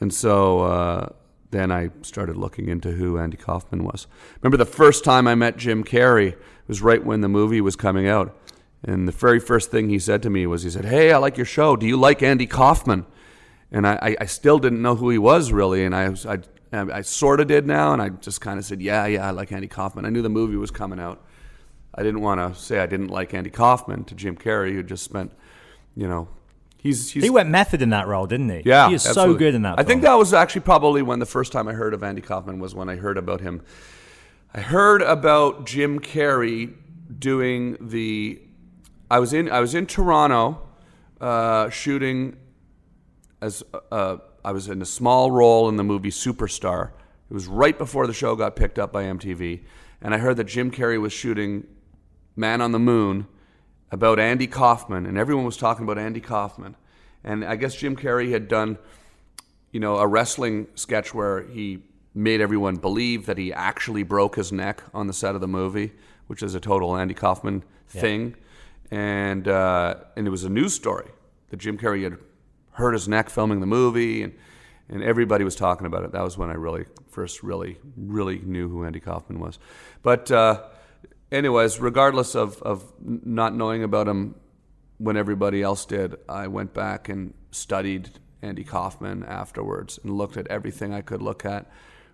[0.00, 1.08] And so uh,
[1.50, 4.06] then I started looking into who Andy Kaufman was.
[4.42, 8.06] Remember the first time I met Jim Carrey was right when the movie was coming
[8.06, 8.36] out.
[8.84, 11.36] And the very first thing he said to me was, he said, Hey, I like
[11.36, 11.74] your show.
[11.74, 13.06] Do you like Andy Kaufman?
[13.70, 15.84] And I, I, still didn't know who he was really.
[15.84, 16.38] And I, I,
[16.72, 17.92] I sort of did now.
[17.92, 20.06] And I just kind of said, Yeah, yeah, I like Andy Kaufman.
[20.06, 21.22] I knew the movie was coming out.
[21.94, 25.02] I didn't want to say I didn't like Andy Kaufman to Jim Carrey, who just
[25.02, 25.32] spent,
[25.96, 26.28] you know,
[26.76, 28.62] he's, he's he went method in that role, didn't he?
[28.64, 29.78] yeah, he is so good in that.
[29.78, 32.60] I think that was actually probably when the first time I heard of Andy Kaufman
[32.60, 33.62] was when I heard about him.
[34.54, 36.72] I heard about Jim Carrey
[37.18, 38.40] doing the.
[39.10, 40.60] I was in I was in Toronto,
[41.20, 42.36] uh, shooting
[43.40, 46.90] as uh, I was in a small role in the movie Superstar.
[47.30, 49.60] It was right before the show got picked up by MTV,
[50.00, 51.66] and I heard that Jim Carrey was shooting
[52.36, 53.26] Man on the Moon
[53.90, 56.76] about Andy Kaufman, and everyone was talking about Andy Kaufman.
[57.24, 58.78] And I guess Jim Carrey had done,
[59.72, 61.82] you know, a wrestling sketch where he
[62.14, 65.92] made everyone believe that he actually broke his neck on the set of the movie,
[66.26, 68.34] which is a total Andy Kaufman thing.
[68.90, 71.08] And uh, and it was a news story
[71.50, 72.18] that Jim Carrey had
[72.78, 74.32] hurt his neck filming the movie, and
[74.88, 76.12] and everybody was talking about it.
[76.12, 79.58] That was when I really first really really knew who Andy Kaufman was.
[80.02, 80.62] But uh,
[81.30, 84.36] anyways, regardless of of not knowing about him
[84.98, 88.10] when everybody else did, I went back and studied
[88.42, 91.70] Andy Kaufman afterwards and looked at everything I could look at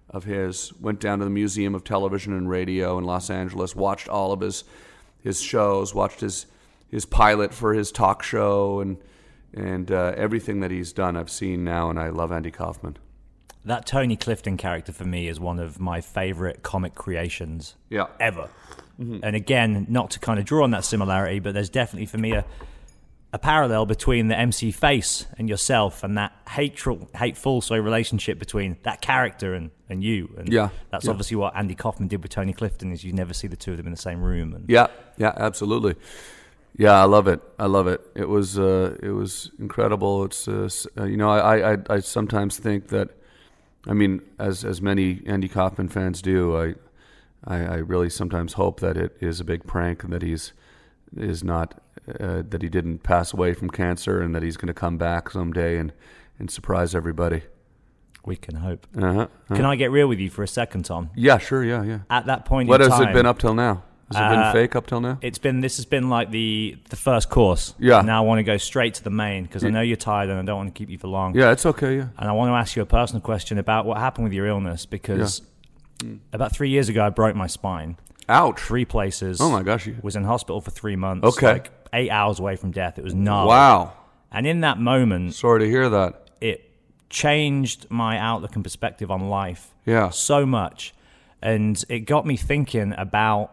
[0.08, 0.72] of his.
[0.80, 4.40] Went down to the Museum of Television and Radio in Los Angeles, watched all of
[4.40, 4.64] his
[5.20, 6.46] his shows, watched his
[6.88, 8.96] his pilot for his talk show, and
[9.56, 12.96] and uh, everything that he's done, I've seen now, and I love Andy Kaufman.
[13.64, 18.06] that Tony Clifton character for me is one of my favorite comic creations Yeah.
[18.20, 18.48] ever.
[18.98, 22.32] And again, not to kind of draw on that similarity, but there's definitely for me
[22.32, 22.44] a
[23.32, 28.76] a parallel between the MC face and yourself, and that hateful, hateful sorry, relationship between
[28.84, 30.32] that character and, and you.
[30.38, 31.10] And Yeah, that's yeah.
[31.10, 32.92] obviously what Andy Kaufman did with Tony Clifton.
[32.92, 34.54] Is you never see the two of them in the same room.
[34.54, 34.86] And Yeah,
[35.16, 35.96] yeah, absolutely.
[36.76, 37.40] Yeah, I love it.
[37.58, 38.00] I love it.
[38.16, 40.24] It was uh, it was incredible.
[40.24, 43.10] It's uh, uh, you know I, I I sometimes think that,
[43.86, 46.74] I mean, as as many Andy Kaufman fans do, I
[47.44, 50.52] I, I really sometimes hope that it is a big prank and that he's
[51.16, 51.80] is not
[52.20, 55.30] uh, that he didn't pass away from cancer and that he's going to come back
[55.30, 55.92] someday and
[56.40, 57.42] and surprise everybody.
[58.26, 58.86] we can hope.
[58.96, 59.28] Uh-huh.
[59.54, 61.10] Can I get real with you for a second, Tom?
[61.14, 61.62] Yeah, sure.
[61.62, 61.98] Yeah, yeah.
[62.10, 63.84] At that point What has time, it been up till now?
[64.12, 65.18] Has it been Uh, fake up till now?
[65.22, 67.74] It's been this has been like the the first course.
[67.78, 68.02] Yeah.
[68.02, 70.38] Now I want to go straight to the main because I know you're tired and
[70.38, 71.34] I don't want to keep you for long.
[71.34, 71.96] Yeah, it's okay.
[71.96, 72.06] Yeah.
[72.18, 74.84] And I want to ask you a personal question about what happened with your illness
[74.86, 75.42] because
[76.32, 77.96] about three years ago I broke my spine.
[78.28, 78.60] Ouch.
[78.60, 79.40] Three places.
[79.40, 79.86] Oh my gosh.
[79.86, 81.26] You, Was in hospital for three months.
[81.26, 81.52] Okay.
[81.54, 82.98] Like eight hours away from death.
[82.98, 83.48] It was gnarly.
[83.48, 83.92] wow.
[84.32, 86.28] And in that moment, Sorry to hear that.
[86.40, 86.70] it
[87.08, 90.08] changed my outlook and perspective on life Yeah.
[90.10, 90.92] so much.
[91.40, 93.52] And it got me thinking about,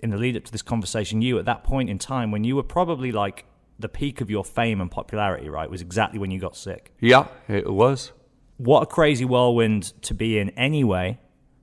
[0.00, 2.56] in the lead up to this conversation, you at that point in time when you
[2.56, 3.44] were probably like
[3.78, 5.70] the peak of your fame and popularity, right?
[5.70, 6.92] Was exactly when you got sick.
[7.00, 8.12] Yeah, it was.
[8.56, 11.20] What a crazy whirlwind to be in anyway,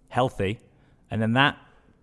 [0.08, 0.60] healthy.
[1.12, 1.58] And then that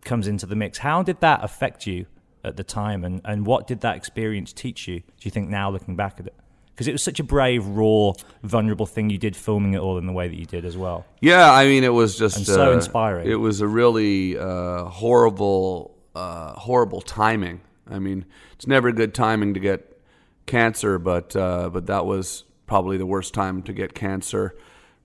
[0.05, 0.79] comes into the mix.
[0.79, 2.07] How did that affect you
[2.45, 3.05] at the time?
[3.05, 6.27] And, and what did that experience teach you, do you think, now looking back at
[6.27, 6.35] it?
[6.75, 10.07] Because it was such a brave, raw, vulnerable thing you did filming it all in
[10.07, 11.05] the way that you did as well.
[11.21, 13.31] Yeah, I mean, it was just And so uh, inspiring.
[13.31, 17.61] It was a really uh, horrible, uh, horrible timing.
[17.89, 20.01] I mean, it's never good timing to get
[20.47, 24.57] cancer, but uh, but that was probably the worst time to get cancer,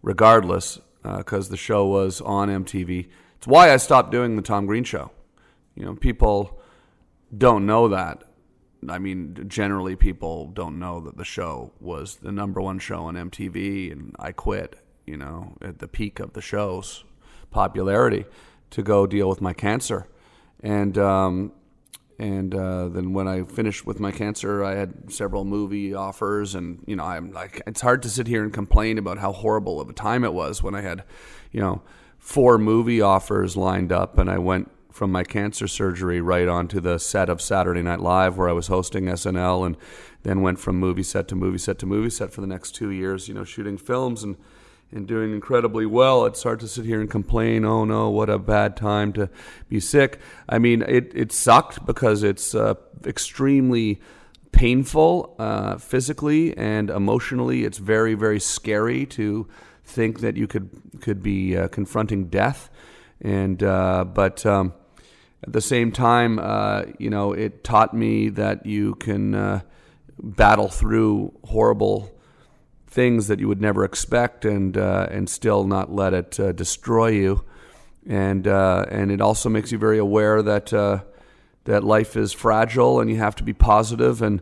[0.01, 3.09] regardless, because the show was on MTV.
[3.37, 5.11] It's why I stopped doing the Tom Green show.
[5.75, 6.59] You know, people
[7.35, 8.23] don't know that.
[8.87, 13.15] I mean, generally, people don't know that the show was the number one show on
[13.15, 17.03] MTV, and I quit, you know, at the peak of the show's
[17.51, 18.25] popularity
[18.71, 20.07] to go deal with my cancer.
[20.61, 21.51] And, um,
[22.19, 26.83] and uh, then when I finished with my cancer, I had several movie offers, and
[26.87, 29.89] you know, I'm like, it's hard to sit here and complain about how horrible of
[29.89, 31.03] a time it was when I had,
[31.51, 31.83] you know,
[32.17, 36.97] four movie offers lined up, and I went from my cancer surgery right onto the
[36.97, 39.77] set of Saturday Night Live where I was hosting SNL, and
[40.23, 42.89] then went from movie set to movie set to movie set for the next two
[42.89, 44.37] years, you know, shooting films and
[44.91, 46.25] and doing incredibly well.
[46.25, 49.29] It's hard to sit here and complain, oh no, what a bad time to
[49.69, 50.19] be sick.
[50.47, 53.99] I mean, it, it sucked because it's uh, extremely
[54.51, 57.63] painful uh, physically and emotionally.
[57.63, 59.47] It's very, very scary to
[59.83, 60.69] think that you could
[61.01, 62.69] could be uh, confronting death.
[63.21, 64.73] And uh, but um,
[65.43, 69.61] at the same time, uh, you know, it taught me that you can uh,
[70.19, 72.16] battle through horrible
[72.87, 77.07] things that you would never expect and uh, and still not let it uh, destroy
[77.07, 77.43] you.
[78.07, 81.01] And uh, and it also makes you very aware that uh,
[81.65, 84.41] that life is fragile and you have to be positive and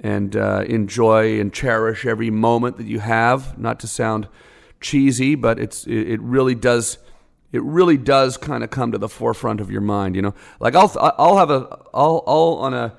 [0.00, 3.58] and uh, enjoy and cherish every moment that you have.
[3.58, 4.28] Not to sound
[4.80, 6.98] cheesy, but it's it, it really does
[7.52, 10.16] it really does kind of come to the forefront of your mind.
[10.16, 12.94] You know, like I'll I'll have a I'll I'll on a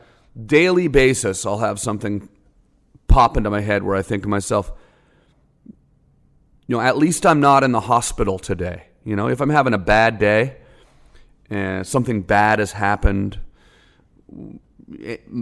[0.45, 2.27] daily basis I'll have something
[3.15, 4.73] pop into my head where I think to myself,
[6.67, 8.88] you know, at least I'm not in the hospital today.
[9.06, 10.58] You know, if I'm having a bad day
[11.49, 13.39] and something bad has happened,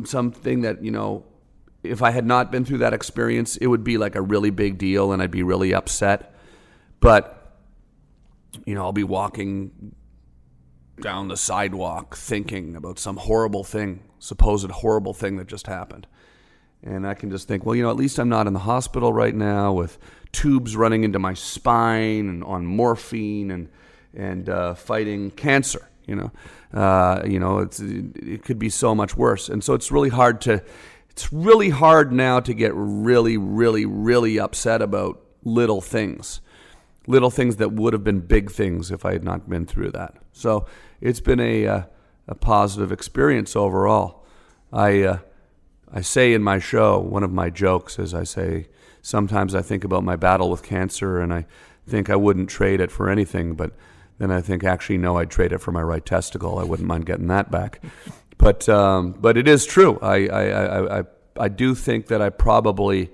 [0.04, 1.26] something that, you know,
[1.82, 4.78] if I had not been through that experience, it would be like a really big
[4.78, 6.36] deal and I'd be really upset.
[7.00, 7.58] But,
[8.68, 9.96] you know, I'll be walking
[11.02, 16.06] down the sidewalk thinking about some horrible thing, supposed horrible thing that just happened.
[16.84, 19.14] And I can just think, well, you know, at least I'm not in the hospital
[19.14, 19.98] right now with
[20.34, 23.70] tubes running into my spine and on morphine and
[24.16, 25.90] and uh, fighting cancer.
[26.06, 26.32] You know,
[26.74, 29.48] uh, you know, it's it could be so much worse.
[29.48, 30.62] And so it's really hard to
[31.10, 36.42] it's really hard now to get really, really, really upset about little things,
[37.06, 40.16] little things that would have been big things if I had not been through that.
[40.32, 40.66] So
[41.00, 41.84] it's been a uh,
[42.28, 44.26] a positive experience overall.
[44.72, 45.18] I uh,
[45.94, 48.68] I say in my show, one of my jokes is I say,
[49.02, 51.46] sometimes I think about my battle with cancer and I
[51.88, 53.74] think I wouldn't trade it for anything, but
[54.18, 56.58] then I think actually, no, I'd trade it for my right testicle.
[56.58, 57.82] I wouldn't mind getting that back.
[58.36, 59.98] But, um, but it is true.
[60.02, 61.04] I, I, I, I,
[61.40, 63.10] I do think that I probably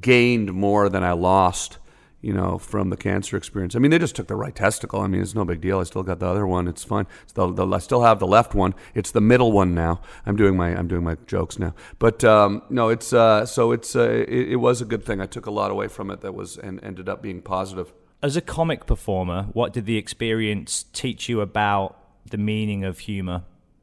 [0.00, 1.78] gained more than I lost
[2.22, 3.74] you know, from the cancer experience.
[3.74, 5.00] I mean, they just took the right testicle.
[5.00, 5.80] I mean, it's no big deal.
[5.80, 6.68] I still got the other one.
[6.68, 7.06] It's fine.
[7.24, 8.74] It's the, the, I still have the left one.
[8.94, 10.00] It's the middle one now.
[10.24, 11.74] I'm doing my I'm doing my jokes now.
[11.98, 15.20] But um, no, it's uh, so it's uh, it, it was a good thing.
[15.20, 17.92] I took a lot away from it that was and ended up being positive.
[18.22, 23.42] As a comic performer, what did the experience teach you about the meaning of humor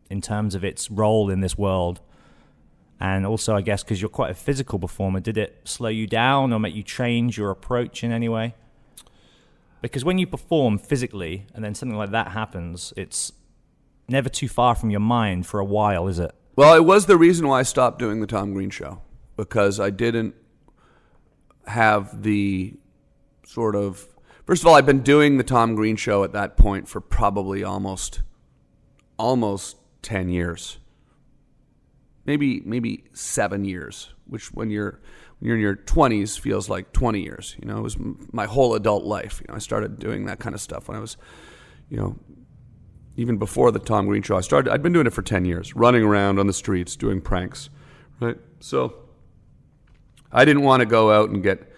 [0.10, 2.00] in terms of its role in this world?
[3.00, 6.52] And also, I guess, because you're quite a physical performer, did it slow you down
[6.52, 8.56] or make you change your approach in any way?
[9.82, 13.32] Because when you perform physically and then something like that happens, it's
[14.10, 16.36] never too far from your mind for a while, is it?
[16.56, 19.02] Well, it was the reason why I stopped doing the Tom Green show
[19.38, 20.36] because I didn't
[21.68, 22.74] have the
[23.46, 24.06] sort of
[24.46, 27.64] first of all, I've been doing the Tom Green show at that point for probably
[27.64, 28.22] almost
[29.18, 30.80] almost ten years,
[32.26, 35.00] maybe maybe seven years, which when you're
[35.40, 37.56] when you're in your twenties feels like twenty years.
[37.62, 37.98] You know, it was
[38.32, 39.42] my whole adult life.
[39.42, 41.18] You know, I started doing that kind of stuff when I was,
[41.90, 42.18] you know,
[43.16, 44.38] even before the Tom Green show.
[44.38, 44.72] I started.
[44.72, 47.70] I'd been doing it for ten years, running around on the streets doing pranks,
[48.20, 48.38] right?
[48.60, 48.94] So
[50.32, 51.69] I didn't want to go out and get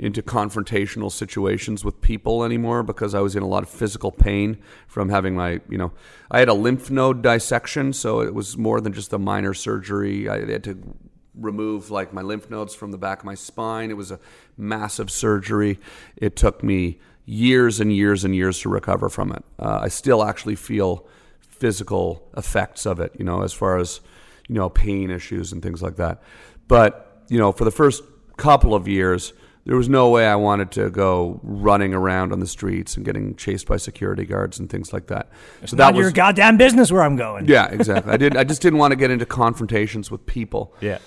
[0.00, 4.56] into confrontational situations with people anymore because I was in a lot of physical pain
[4.88, 5.92] from having my, you know,
[6.30, 10.26] I had a lymph node dissection, so it was more than just a minor surgery.
[10.26, 10.96] I had to
[11.34, 13.90] remove like my lymph nodes from the back of my spine.
[13.90, 14.18] It was a
[14.56, 15.78] massive surgery.
[16.16, 19.44] It took me years and years and years to recover from it.
[19.58, 21.06] Uh, I still actually feel
[21.40, 24.00] physical effects of it, you know, as far as,
[24.48, 26.22] you know, pain issues and things like that.
[26.68, 28.02] But, you know, for the first
[28.38, 32.46] couple of years, there was no way I wanted to go running around on the
[32.46, 35.28] streets and getting chased by security guards and things like that.
[35.62, 37.46] It's so that was your goddamn business where I'm going.
[37.46, 38.12] Yeah, exactly.
[38.12, 38.36] I did.
[38.36, 40.74] I just didn't want to get into confrontations with people.
[40.80, 40.98] Yeah,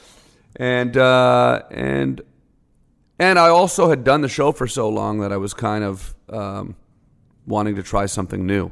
[0.55, 2.21] and uh, and
[3.19, 6.15] and I also had done the show for so long that I was kind of
[6.29, 6.75] um,
[7.47, 8.71] wanting to try something new.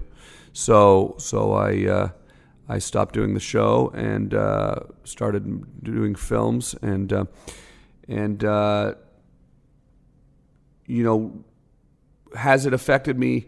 [0.53, 1.85] So so I.
[1.85, 2.09] Uh,
[2.69, 7.25] I stopped doing the show and uh, started doing films and uh,
[8.07, 8.93] and uh,
[10.91, 11.43] you know,
[12.35, 13.47] has it affected me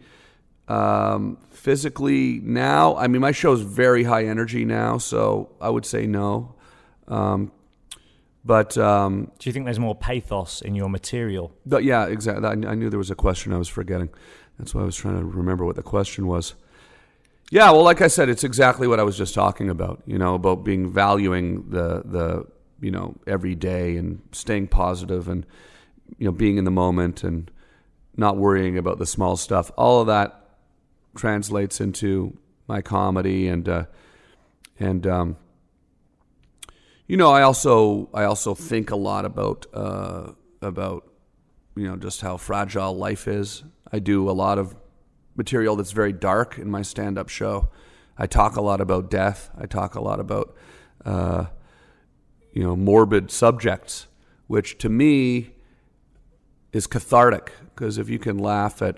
[0.67, 2.95] um, physically now?
[2.95, 6.55] I mean, my show is very high energy now, so I would say no.
[7.07, 7.51] Um,
[8.45, 11.53] but um, do you think there's more pathos in your material?
[11.65, 12.47] But yeah, exactly.
[12.47, 14.09] I, I knew there was a question I was forgetting.
[14.57, 16.55] That's why I was trying to remember what the question was.
[17.51, 20.01] Yeah, well, like I said, it's exactly what I was just talking about.
[20.05, 22.47] You know, about being valuing the the
[22.79, 25.45] you know every day and staying positive and
[26.17, 27.49] you know, being in the moment and
[28.15, 29.71] not worrying about the small stuff.
[29.77, 30.39] All of that
[31.15, 33.85] translates into my comedy and uh,
[34.79, 35.37] and um,
[37.07, 41.11] you know, I also I also think a lot about uh, about
[41.75, 43.63] you know just how fragile life is.
[43.91, 44.75] I do a lot of
[45.35, 47.69] material that's very dark in my stand-up show.
[48.17, 49.49] I talk a lot about death.
[49.57, 50.55] I talk a lot about
[51.05, 51.45] uh,
[52.53, 54.07] you know morbid subjects,
[54.47, 55.53] which to me
[56.73, 58.97] is cathartic because if you can laugh at,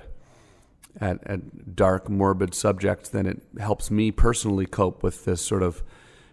[0.99, 5.83] at, at dark, morbid subjects, then it helps me personally cope with this sort of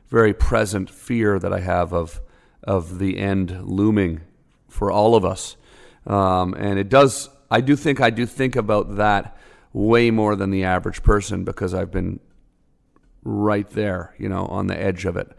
[0.08, 2.20] very present fear that I have of
[2.62, 4.20] of the end looming
[4.68, 5.56] for all of us.
[6.06, 7.28] Um, and it does.
[7.50, 9.36] I do think I do think about that
[9.72, 12.20] way more than the average person because I've been
[13.24, 15.32] right there, you know, on the edge of it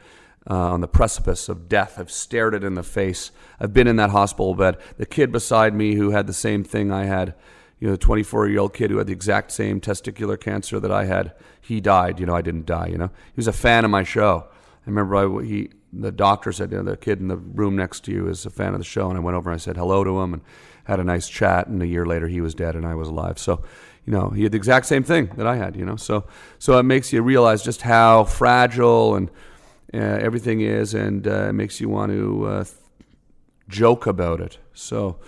[0.49, 1.97] uh, on the precipice of death.
[1.97, 3.31] I've stared it in the face.
[3.59, 4.77] I've been in that hospital bed.
[4.97, 7.33] The kid beside me who had the same thing I had,
[7.79, 10.91] you know, the 24 year old kid who had the exact same testicular cancer that
[10.91, 12.19] I had, he died.
[12.19, 12.87] You know, I didn't die.
[12.87, 14.47] You know, he was a fan of my show.
[14.49, 18.03] I remember I, he, the doctor said, you know, the kid in the room next
[18.05, 19.09] to you is a fan of the show.
[19.09, 20.41] And I went over and I said hello to him and
[20.85, 21.67] had a nice chat.
[21.67, 23.39] And a year later, he was dead and I was alive.
[23.39, 23.63] So,
[24.05, 25.95] you know, he had the exact same thing that I had, you know.
[25.95, 26.25] So,
[26.59, 29.29] so it makes you realize just how fragile and
[29.93, 32.65] uh, everything is, and uh, makes you want to uh,
[33.67, 34.57] joke about it.
[34.73, 35.19] So,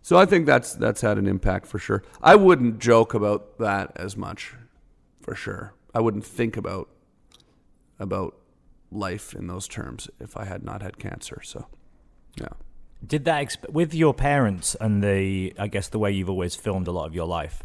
[0.00, 2.02] so I think that's that's had an impact for sure.
[2.22, 4.54] I wouldn't joke about that as much,
[5.20, 5.74] for sure.
[5.94, 6.88] I wouldn't think about
[7.98, 8.36] about
[8.90, 11.40] life in those terms if I had not had cancer.
[11.42, 11.66] So,
[12.36, 12.48] yeah.
[13.04, 16.86] Did that exp- with your parents and the I guess the way you've always filmed
[16.86, 17.62] a lot of your life?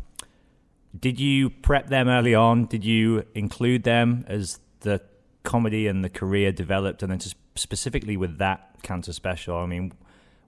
[0.99, 2.65] Did you prep them early on?
[2.65, 5.01] Did you include them as the
[5.47, 9.93] comedy and the career developed, and then just specifically with that cancer special, I mean,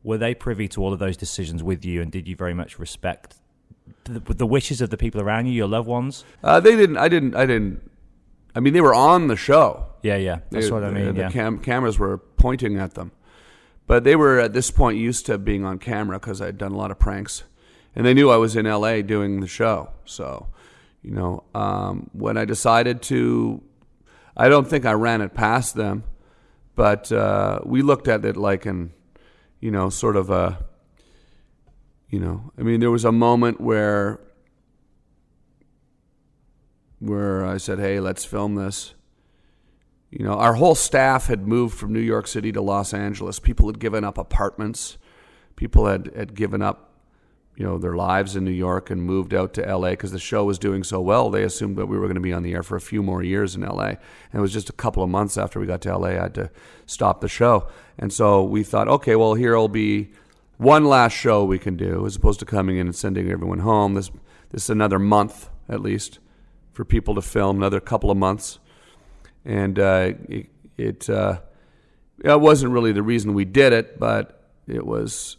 [0.04, 2.78] were they privy to all of those decisions with you, and did you very much
[2.78, 3.38] respect
[4.04, 6.26] the, the wishes of the people around you, your loved ones?
[6.44, 6.98] Uh, they didn't.
[6.98, 7.36] I didn't.
[7.36, 7.90] I didn't.
[8.54, 9.86] I mean, they were on the show.
[10.04, 11.16] Yeah, yeah, that's they, what I mean.
[11.16, 11.32] The yeah.
[11.32, 13.12] cam- cameras were pointing at them,
[13.88, 16.74] but they were at this point used to being on camera because I had done
[16.74, 17.44] a lot of pranks,
[17.96, 19.02] and they knew I was in L.A.
[19.02, 19.92] doing the show.
[20.06, 20.48] So,
[21.02, 23.62] you know, um, when I decided to
[24.40, 26.06] I don't think I ran it past them,
[26.74, 28.94] but uh, we looked at it like an,
[29.60, 30.66] you know, sort of a,
[32.10, 34.22] you know, I mean, there was a moment where,
[37.00, 38.94] where I said, "Hey, let's film this."
[40.10, 43.40] You know, our whole staff had moved from New York City to Los Angeles.
[43.40, 44.98] People had given up apartments.
[45.58, 46.89] People had, had given up
[47.60, 50.46] you know their lives in New York and moved out to LA because the show
[50.46, 51.30] was doing so well.
[51.30, 53.22] They assumed that we were going to be on the air for a few more
[53.22, 53.90] years in LA.
[53.90, 54.00] And
[54.36, 56.52] it was just a couple of months after we got to LA, I had to
[56.86, 57.68] stop the show.
[57.98, 60.12] And so we thought, okay, well here'll be
[60.56, 63.94] one last show we can do as opposed to coming in and sending everyone home.
[63.94, 64.10] This
[64.52, 66.20] this is another month at least
[66.72, 68.60] for people to film, another couple of months.
[69.44, 70.48] and uh, it
[70.78, 71.42] it, uh,
[72.24, 75.36] it wasn't really the reason we did it, but it was.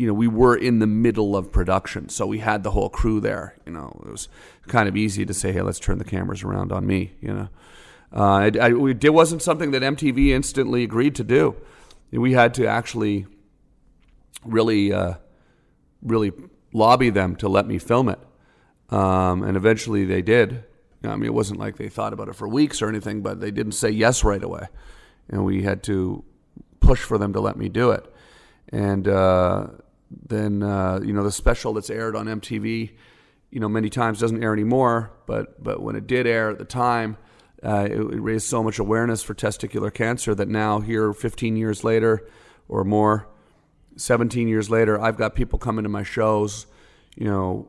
[0.00, 3.20] You know, we were in the middle of production, so we had the whole crew
[3.20, 3.56] there.
[3.66, 4.28] You know, it was
[4.66, 7.48] kind of easy to say, "Hey, let's turn the cameras around on me." You know,
[8.10, 11.54] uh, it, I, it wasn't something that MTV instantly agreed to do.
[12.10, 13.26] We had to actually
[14.42, 15.14] really, uh,
[16.00, 16.32] really
[16.72, 18.20] lobby them to let me film it.
[18.88, 20.64] Um, and eventually they did.
[21.04, 23.50] I mean, it wasn't like they thought about it for weeks or anything, but they
[23.50, 24.68] didn't say yes right away.
[25.28, 26.24] And we had to
[26.80, 28.10] push for them to let me do it.
[28.70, 29.66] And uh,
[30.10, 32.90] then, uh, you know, the special that's aired on MTV,
[33.50, 36.64] you know, many times doesn't air anymore, but, but when it did air at the
[36.64, 37.16] time,
[37.62, 41.84] uh, it, it raised so much awareness for testicular cancer that now, here 15 years
[41.84, 42.26] later
[42.68, 43.28] or more,
[43.96, 46.66] 17 years later, I've got people coming to my shows,
[47.16, 47.68] you know,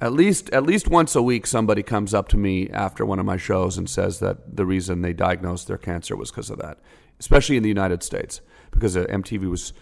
[0.00, 3.24] at least at least once a week somebody comes up to me after one of
[3.24, 6.78] my shows and says that the reason they diagnosed their cancer was because of that,
[7.20, 8.40] especially in the United States
[8.74, 9.72] because MTV was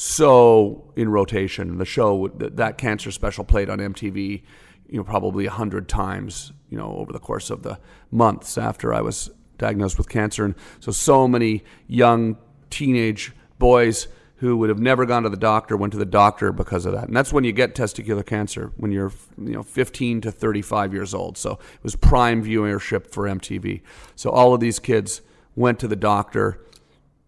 [0.00, 1.78] so in rotation.
[1.78, 4.42] The show that cancer special played on MTV,
[4.88, 7.80] you know, probably a hundred times, you know, over the course of the
[8.12, 9.28] months after I was
[9.58, 12.36] diagnosed with cancer, and so so many young
[12.70, 16.86] teenage boys who would have never gone to the doctor went to the doctor because
[16.86, 17.08] of that.
[17.08, 21.12] And that's when you get testicular cancer when you're you know 15 to 35 years
[21.12, 21.36] old.
[21.36, 23.82] So it was prime viewership for MTV.
[24.14, 25.22] So all of these kids
[25.56, 26.64] went to the doctor.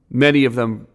[0.08, 0.86] Many of them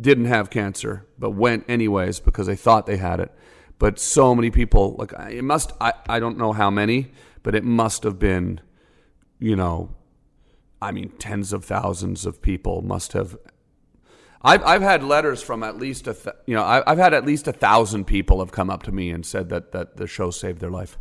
[0.00, 3.32] didn't have cancer but went anyways because they thought they had it.
[3.78, 7.64] But so many people like it must I, I don't know how many, but it
[7.64, 8.60] must have been
[9.38, 9.94] you know
[10.80, 13.36] I mean tens of thousands of people must have
[14.40, 17.24] I've, I've had letters from at least a th- you know I, have had at
[17.24, 20.30] least a thousand people have come up to me and said that that the show
[20.30, 20.98] saved their life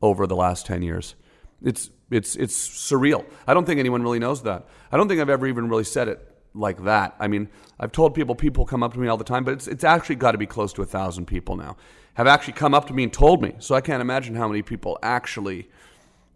[0.00, 1.14] over the last ten years.
[1.62, 3.24] It's it's it's surreal.
[3.46, 4.66] I don't think anyone really knows that.
[4.92, 7.14] I don't think I've ever even really said it like that.
[7.18, 9.66] I mean, I've told people people come up to me all the time, but it's
[9.66, 11.76] it's actually got to be close to a thousand people now
[12.18, 13.54] have actually come up to me and told me.
[13.60, 15.68] So I can't imagine how many people actually,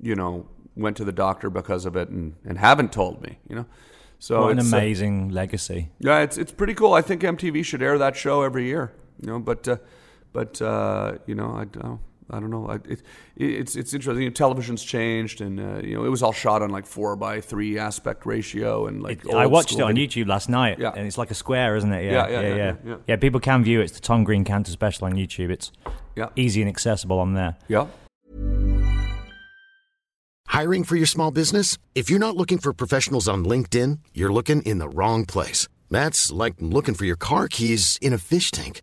[0.01, 0.47] you know,
[0.77, 3.39] went to the doctor because of it and, and haven't told me.
[3.49, 3.67] You know.
[4.21, 5.91] So what an uh, amazing legacy.
[5.99, 6.95] Yeah, it's it's pretty cool.
[6.95, 8.93] I think MTV should air that show every year.
[9.21, 9.79] You know, but uh,
[10.33, 12.01] but uh, you know, I don't.
[12.33, 12.71] I don't know.
[12.71, 13.03] It,
[13.37, 14.23] it's it's interesting.
[14.23, 17.15] You know, television's changed, and uh, you know it was all shot on like four
[17.17, 20.79] by three aspect ratio, and like it, I watched it on YouTube last night.
[20.79, 20.93] Yeah.
[20.97, 22.05] and it's like a square, isn't it?
[22.05, 22.41] Yeah, yeah, yeah.
[22.41, 22.97] Yeah, yeah, yeah.
[23.07, 23.85] yeah people can view it.
[23.85, 25.51] It's the Tom Green Cancer Special on YouTube.
[25.51, 25.71] It's
[26.17, 26.29] yeah.
[26.37, 27.57] easy and accessible on there.
[27.69, 27.87] Yeah.
[30.47, 31.79] Hiring for your small business?
[31.95, 35.67] If you're not looking for professionals on LinkedIn, you're looking in the wrong place.
[35.91, 38.83] That's like looking for your car keys in a fish tank.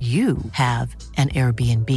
[0.00, 1.90] you have an Airbnb.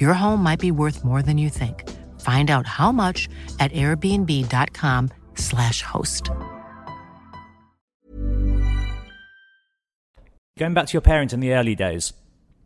[0.00, 1.88] Your home might be worth more than you think.
[2.20, 3.28] Find out how much
[3.60, 6.30] at airbnb.com/slash host.
[10.58, 12.12] Going back to your parents in the early days,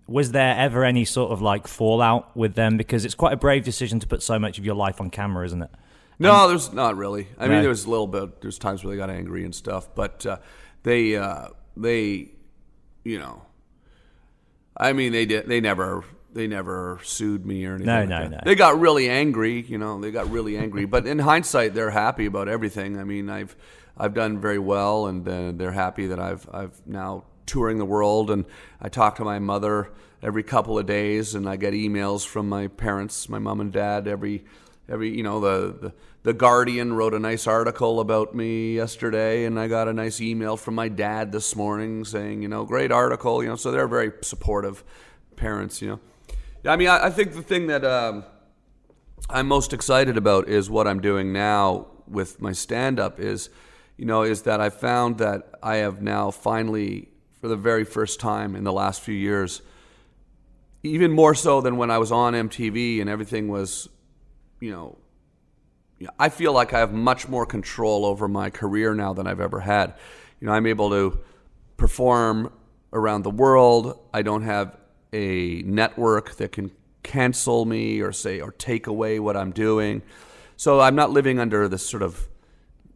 [0.08, 2.78] was there ever any sort of like fallout with them?
[2.78, 5.44] Because it's quite a brave decision to put so much of your life on camera,
[5.44, 5.70] isn't it?
[6.18, 7.28] No, there's not really.
[7.38, 7.60] I no.
[7.60, 8.40] mean, was a little bit.
[8.40, 10.38] There's times where they got angry and stuff, but uh,
[10.82, 12.30] they, uh, they,
[13.04, 13.42] you know,
[14.76, 15.46] I mean, they did.
[15.46, 16.04] They never.
[16.34, 17.88] They never sued me or anything.
[17.88, 18.30] No, like no, that.
[18.30, 18.38] no.
[18.42, 19.60] They got really angry.
[19.60, 20.86] You know, they got really angry.
[20.86, 22.98] but in hindsight, they're happy about everything.
[22.98, 23.54] I mean, I've
[23.98, 28.30] I've done very well, and uh, they're happy that I've I've now touring the world,
[28.30, 28.46] and
[28.80, 29.90] I talk to my mother
[30.22, 34.08] every couple of days, and I get emails from my parents, my mom and dad,
[34.08, 34.44] every
[34.88, 39.58] every you know the, the the Guardian wrote a nice article about me yesterday, and
[39.58, 43.42] I got a nice email from my dad this morning saying, you know, great article,
[43.42, 43.56] you know.
[43.56, 44.84] So they're very supportive
[45.34, 46.00] parents, you know.
[46.62, 46.72] yeah.
[46.72, 48.24] I mean, I, I think the thing that um,
[49.28, 53.50] I'm most excited about is what I'm doing now with my stand up is,
[53.96, 57.08] you know, is that I found that I have now finally,
[57.40, 59.60] for the very first time in the last few years,
[60.84, 63.88] even more so than when I was on MTV and everything was,
[64.62, 64.96] you know,
[66.20, 69.58] I feel like I have much more control over my career now than I've ever
[69.58, 69.94] had.
[70.40, 71.18] You know, I'm able to
[71.76, 72.52] perform
[72.92, 73.98] around the world.
[74.14, 74.76] I don't have
[75.12, 76.70] a network that can
[77.02, 80.00] cancel me or say or take away what I'm doing.
[80.56, 82.28] So I'm not living under this sort of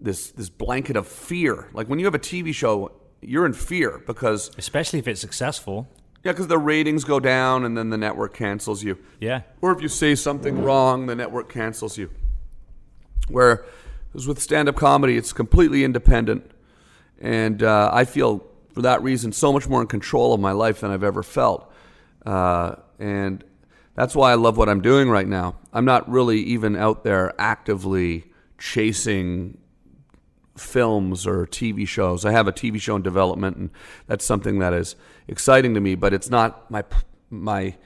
[0.00, 1.68] this this blanket of fear.
[1.72, 5.88] Like when you have a TV show, you're in fear because especially if it's successful.
[6.24, 8.98] Yeah, because the ratings go down and then the network cancels you.
[9.20, 9.42] Yeah.
[9.60, 12.10] Or if you say something wrong, the network cancels you.
[13.28, 13.64] Where
[14.14, 16.50] with stand up comedy, it's completely independent.
[17.20, 20.80] And uh, I feel, for that reason, so much more in control of my life
[20.80, 21.70] than I've ever felt.
[22.24, 23.44] Uh, and
[23.94, 25.56] that's why I love what I'm doing right now.
[25.72, 28.24] I'm not really even out there actively
[28.58, 29.58] chasing
[30.56, 32.24] films or TV shows.
[32.24, 33.70] I have a TV show in development, and
[34.06, 34.96] that's something that is
[35.29, 35.95] exciting to me.
[35.95, 36.85] But it's not my
[37.31, 37.77] my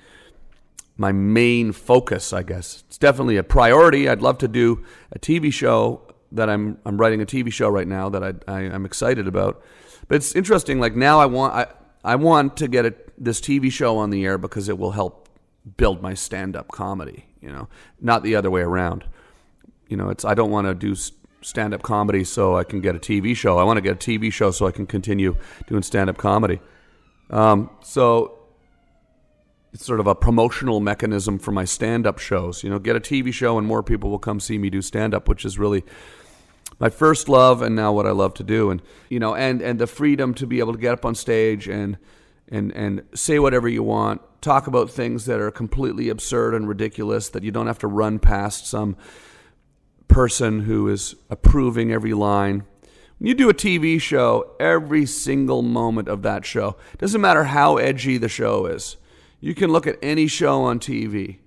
[0.97, 2.85] my main focus, I guess.
[2.87, 4.09] It's definitely a priority.
[4.09, 7.89] I'd love to do a TV show that I'm I'm writing a TV show right
[7.89, 9.63] now that I, I am excited about.
[10.09, 10.81] But it's interesting.
[10.81, 11.67] Like now, I want I
[12.05, 15.29] I want to get a, this TV show on the air because it will help
[15.77, 17.27] build my stand up comedy.
[17.41, 17.69] You know,
[18.01, 19.05] not the other way around.
[19.89, 20.95] You know, it's I don't want to do
[21.43, 23.59] stand up comedy so I can get a TV show.
[23.59, 25.37] I want to get a TV show so I can continue
[25.67, 26.61] doing stand up comedy.
[27.31, 28.39] Um, so
[29.73, 32.65] it's sort of a promotional mechanism for my stand-up shows.
[32.65, 35.29] You know, get a TV show and more people will come see me do stand-up,
[35.29, 35.85] which is really
[36.79, 38.71] my first love and now what I love to do.
[38.71, 41.69] And you know, and and the freedom to be able to get up on stage
[41.69, 41.99] and
[42.49, 47.29] and and say whatever you want, talk about things that are completely absurd and ridiculous
[47.29, 48.97] that you don't have to run past some
[50.09, 52.65] person who is approving every line.
[53.21, 58.17] You do a TV show, every single moment of that show, doesn't matter how edgy
[58.17, 58.97] the show is
[59.41, 61.39] you can look at any show on TV.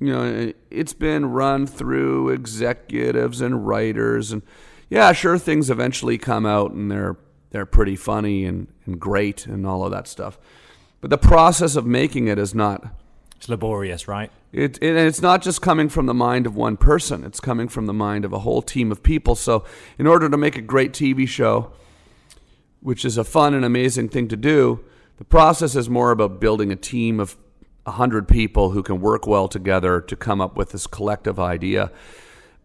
[0.00, 4.42] You know, it's been run through executives and writers, and
[4.88, 7.16] yeah, sure, things eventually come out and they're
[7.50, 10.38] they're pretty funny and, and great and all of that stuff.
[11.02, 12.84] But the process of making it is not.
[13.36, 14.30] It's laborious, right?
[14.52, 17.86] It, it, it's not just coming from the mind of one person, it's coming from
[17.86, 19.34] the mind of a whole team of people.
[19.34, 19.64] So,
[19.98, 21.72] in order to make a great TV show,
[22.80, 24.84] which is a fun and amazing thing to do,
[25.16, 27.36] the process is more about building a team of
[27.84, 31.90] 100 people who can work well together to come up with this collective idea.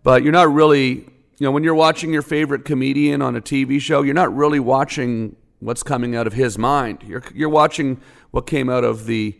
[0.04, 1.08] But you're not really, you
[1.40, 5.36] know, when you're watching your favorite comedian on a TV show, you're not really watching
[5.60, 7.04] what's coming out of his mind.
[7.06, 8.00] You're, you're watching
[8.32, 9.40] what came out of the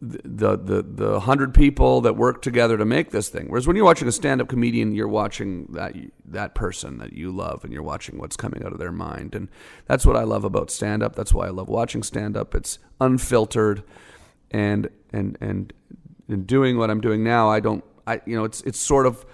[0.00, 3.46] the the the hundred people that work together to make this thing.
[3.48, 7.64] Whereas when you're watching a stand-up comedian, you're watching that that person that you love,
[7.64, 9.48] and you're watching what's coming out of their mind, and
[9.86, 11.16] that's what I love about stand-up.
[11.16, 12.54] That's why I love watching stand-up.
[12.54, 13.82] It's unfiltered,
[14.52, 15.72] and and and
[16.28, 19.26] in doing what I'm doing now, I don't, I you know, it's it's sort of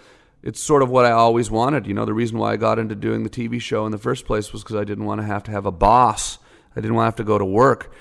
[0.42, 1.86] it's sort of what I always wanted.
[1.86, 4.24] You know, the reason why I got into doing the TV show in the first
[4.24, 6.38] place was because I didn't want to have to have a boss.
[6.74, 7.92] I didn't want to have to go to work.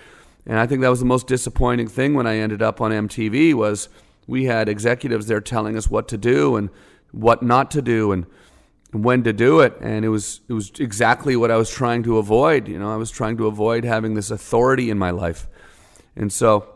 [0.48, 3.54] And I think that was the most disappointing thing when I ended up on MTV
[3.54, 3.90] was
[4.28, 6.70] we had executives there telling us what to do and
[7.12, 8.26] what not to do and
[8.94, 9.78] when to do it.
[9.82, 12.96] And it was it was exactly what I was trying to avoid you know I
[12.96, 15.48] was trying to avoid having this authority in my life.
[16.16, 16.74] And so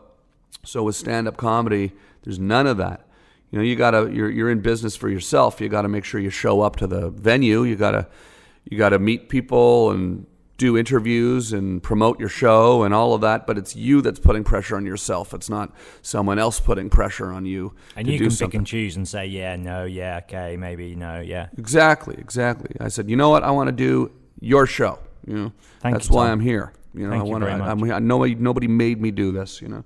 [0.64, 1.92] so with stand up comedy
[2.24, 3.06] there's none of that.
[3.50, 5.62] You know you got to you're you're in business for yourself.
[5.62, 7.62] You got to make sure you show up to the venue.
[7.62, 8.06] You got to
[8.68, 10.26] you got to meet people and
[10.62, 14.44] do interviews and promote your show and all of that, but it's you that's putting
[14.44, 15.34] pressure on yourself.
[15.34, 17.74] It's not someone else putting pressure on you.
[17.96, 18.50] And you can something.
[18.50, 21.48] pick and choose and say, yeah, no, yeah, okay, maybe, no, yeah.
[21.58, 22.76] Exactly, exactly.
[22.78, 23.42] I said, you know what?
[23.42, 25.00] I want to do your show.
[25.26, 26.72] You know, Thank that's you, why I'm here.
[26.94, 27.50] You know, Thank I want to.
[27.50, 29.60] I'm, I, nobody, nobody made me do this.
[29.60, 29.84] You know,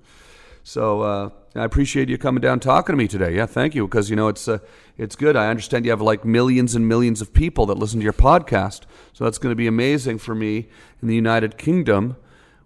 [0.67, 3.37] so uh, I appreciate you coming down talking to me today.
[3.37, 4.59] Yeah, thank you because you know it's uh,
[4.99, 5.37] it's good.
[5.37, 8.81] I understand you have like millions and millions of people that listen to your podcast,
[9.12, 10.67] so that's going to be amazing for me
[11.01, 12.17] in the United Kingdom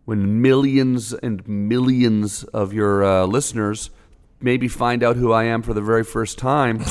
[0.06, 3.90] when millions and millions of your uh, listeners
[4.40, 6.80] maybe find out who I am for the very first time.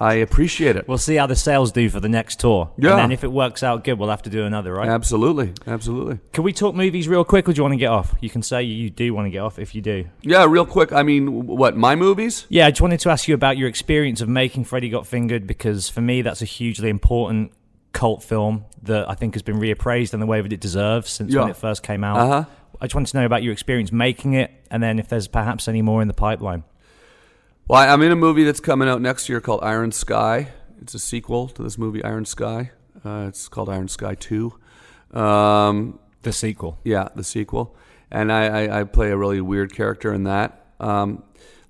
[0.00, 0.88] I appreciate it.
[0.88, 2.70] We'll see how the sales do for the next tour.
[2.76, 2.90] Yeah.
[2.90, 4.88] And then if it works out good, we'll have to do another, right?
[4.88, 6.18] Absolutely, absolutely.
[6.32, 8.14] Can we talk movies real quick, or do you want to get off?
[8.20, 10.06] You can say you do want to get off if you do.
[10.22, 10.92] Yeah, real quick.
[10.92, 12.46] I mean, what my movies?
[12.48, 15.46] Yeah, I just wanted to ask you about your experience of making Freddy Got Fingered
[15.46, 17.52] because for me, that's a hugely important
[17.92, 21.34] cult film that I think has been reappraised in the way that it deserves since
[21.34, 22.16] when it first came out.
[22.18, 22.44] Uh-huh.
[22.80, 25.68] I just wanted to know about your experience making it, and then if there's perhaps
[25.68, 26.64] any more in the pipeline.
[27.66, 30.48] Well, I'm in a movie that's coming out next year called Iron Sky.
[30.82, 32.72] It's a sequel to this movie, Iron Sky.
[33.02, 34.52] Uh, it's called Iron Sky Two.
[35.12, 36.78] Um, The sequel.
[36.84, 37.74] yeah, the sequel,
[38.10, 40.66] and I, I, I play a really weird character in that.
[40.78, 41.22] Um,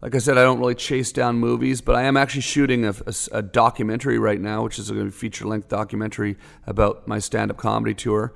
[0.02, 2.84] like I said, I don't really chase down movies, but I am actually shooting
[3.32, 6.36] a documentary right now, which is a feature length documentary
[6.66, 8.34] about my stand up comedy tour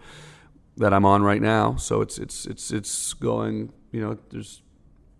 [0.76, 1.74] that I'm on right now.
[1.76, 3.72] So it's it's it's it's going.
[3.90, 4.62] You know, there's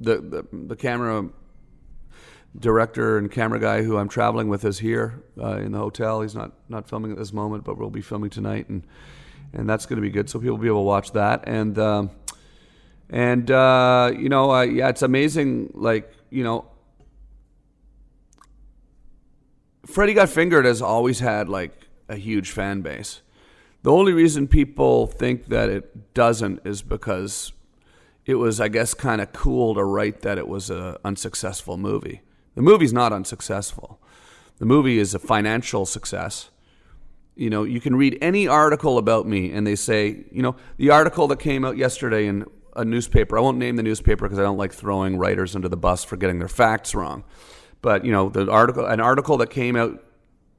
[0.01, 1.29] the the, the camera
[2.57, 6.23] director and camera guy who I'm traveling with is here uh, in the hotel.
[6.23, 8.85] He's not not filming at this moment, but we'll be filming tonight, and
[9.53, 10.29] and that's going to be good.
[10.29, 12.11] So people will be able to watch that, and um,
[13.11, 15.73] and uh, you know, uh, yeah, it's amazing.
[15.75, 16.67] Like you know,
[19.87, 23.23] Freddy Got Fingered has always had like a huge fan base.
[23.83, 27.53] The only reason people think that it doesn't is because
[28.27, 32.21] it was, I guess, kind of cool to write that it was a unsuccessful movie.
[32.59, 34.01] The movie's not unsuccessful.
[34.57, 36.51] The movie is a financial success.
[37.37, 40.91] You know, you can read any article about me, and they say, you know, the
[40.91, 43.39] article that came out yesterday in a newspaper.
[43.39, 46.17] I won't name the newspaper because I don't like throwing writers under the bus for
[46.17, 47.23] getting their facts wrong.
[47.81, 50.05] But you know, the article, an article that came out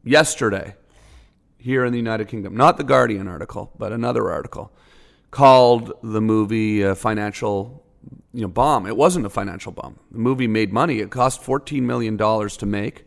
[0.02, 0.78] yesterday
[1.58, 4.72] here in the United Kingdom, not the Guardian article, but another article
[5.32, 7.84] called the movie a financial
[8.34, 8.86] you know bomb.
[8.86, 10.00] It wasn't a financial bomb.
[10.12, 11.00] The movie made money.
[11.00, 13.06] It cost 14 million dollars to make.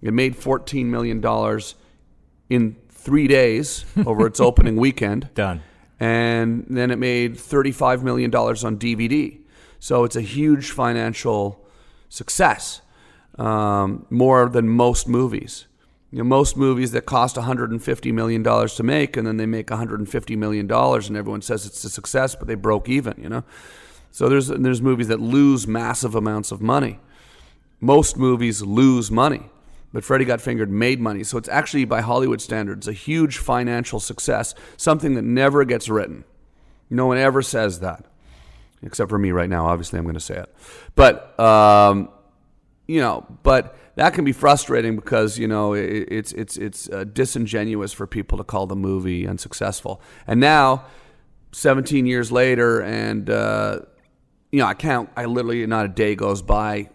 [0.00, 1.74] It made 14 million dollars
[2.48, 5.30] in 3 days over its opening weekend.
[5.34, 5.62] Done.
[6.00, 9.38] And then it made 35 million dollars on DVD.
[9.78, 11.64] So it's a huge financial
[12.08, 12.82] success.
[13.38, 15.66] Um, more than most movies.
[16.10, 19.70] You know, most movies that cost 150 million dollars to make, and then they make
[19.70, 23.14] 150 million dollars, and everyone says it's a success, but they broke even.
[23.16, 23.44] You know,
[24.12, 27.00] so there's there's movies that lose massive amounts of money.
[27.80, 29.50] Most movies lose money,
[29.92, 31.24] but Freddy Got Fingered made money.
[31.24, 34.54] So it's actually, by Hollywood standards, a huge financial success.
[34.76, 36.24] Something that never gets written.
[36.88, 38.04] No one ever says that,
[38.82, 39.66] except for me right now.
[39.66, 40.54] Obviously, I'm going to say it,
[40.94, 41.38] but.
[41.40, 42.10] Um,
[42.86, 47.04] you know, but that can be frustrating because you know it, it's it's it's uh,
[47.04, 50.02] disingenuous for people to call the movie unsuccessful.
[50.26, 50.84] And now,
[51.52, 53.80] 17 years later, and uh,
[54.52, 55.08] you know, I can't.
[55.16, 56.90] I literally not a day goes by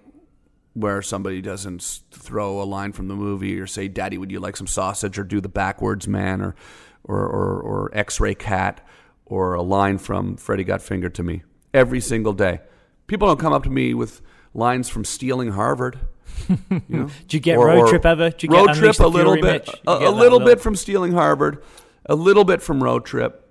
[0.74, 4.56] where somebody doesn't throw a line from the movie or say, "Daddy, would you like
[4.56, 6.56] some sausage?" or do the backwards man or
[7.04, 8.86] or or, or X-ray cat
[9.26, 11.44] or a line from Freddy Got Fingered to me
[11.74, 12.62] every single day.
[13.08, 14.22] People don't come up to me with
[14.54, 16.00] lines from Stealing Harvard.
[16.48, 17.10] You know?
[17.22, 18.30] Did you get Or- Road or Trip ever?
[18.30, 21.64] Did you get road trip a little bit, a, a little- bit from Stealing Harvard,
[22.06, 23.47] a little bit from Road Trip.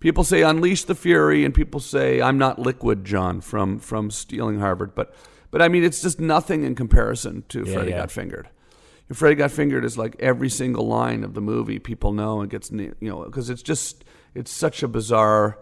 [0.00, 4.60] People say Unleash the Fury, and people say I'm not Liquid John from from Stealing
[4.60, 5.14] Harvard, but
[5.50, 7.98] but I mean it's just nothing in comparison to Yeah, Freddy yeah.
[7.98, 8.48] Got Fingered.
[9.08, 12.50] And Freddy Got Fingered is like every single line of the movie people know and
[12.50, 15.58] gets you know because it's just it's such a bizarre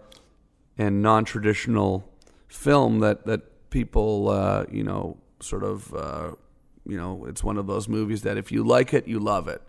[0.77, 2.07] and non-traditional
[2.47, 6.31] film that that people uh, you know sort of uh,
[6.85, 9.61] you know it's one of those movies that if you like it you love it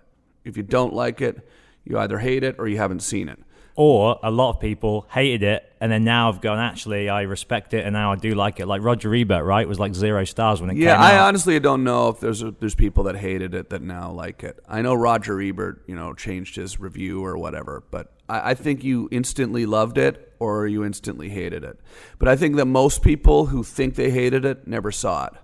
[0.45, 1.49] if you don't like it
[1.85, 3.39] you either hate it or you haven't seen it
[3.81, 7.75] Or a lot of people hated it, and then now I've gone, actually, I respect
[7.75, 8.67] it, and now I do like it.
[8.67, 9.69] Like Roger Ebert, right?
[9.69, 11.13] Was like zero stars when it yeah came out.
[11.13, 14.43] Yeah, I honestly don't know if there's there's people that hated it that now like
[14.43, 18.55] it I know Roger Ebert you know changed his review or whatever but I, I
[18.55, 21.79] think you instantly loved it or you instantly hated it
[22.19, 25.35] but I think that most people who think they hated it never saw it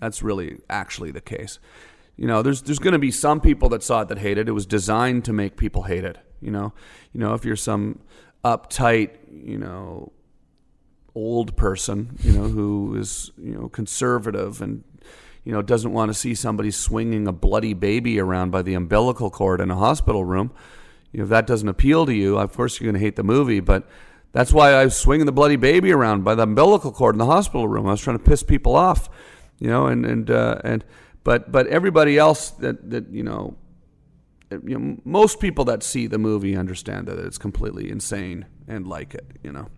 [0.00, 1.58] That's really actually the case.
[2.16, 4.48] You know, there's there's going to be some people that saw it that hated it.
[4.48, 6.18] It was designed to make people hate it.
[6.40, 6.72] You know,
[7.12, 8.00] you know if you're some
[8.44, 10.12] uptight, you know,
[11.14, 14.84] old person, you know, who is you know conservative and
[15.44, 19.30] you know doesn't want to see somebody swinging a bloody baby around by the umbilical
[19.30, 20.52] cord in a hospital room.
[21.10, 23.24] You know, if that doesn't appeal to you, of course you're going to hate the
[23.24, 23.60] movie.
[23.60, 23.88] But
[24.32, 27.26] that's why I was swinging the bloody baby around by the umbilical cord in the
[27.26, 27.86] hospital room.
[27.86, 29.08] I was trying to piss people off,
[29.58, 30.84] you know, and and uh, and
[31.24, 33.56] but but everybody else that that you know,
[34.50, 39.14] you know, most people that see the movie understand that it's completely insane and like
[39.14, 39.68] it, you know.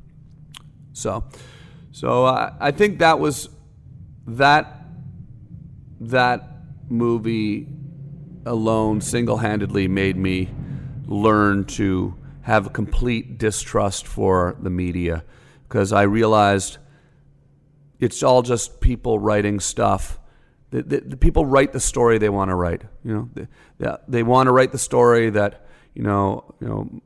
[0.93, 1.25] So,
[1.93, 3.49] so uh, I think that was
[4.27, 4.83] that
[6.01, 6.49] that
[6.89, 7.69] movie
[8.45, 10.49] alone single-handedly made me
[11.07, 15.25] learn to have a complete distrust for the media
[15.69, 16.79] because I realized
[17.99, 20.19] it's all just people writing stuff.
[20.77, 22.83] The, the, the people write the story they want to write.
[23.03, 23.49] You know,
[23.79, 27.03] they, they want to write the story that you know, you know,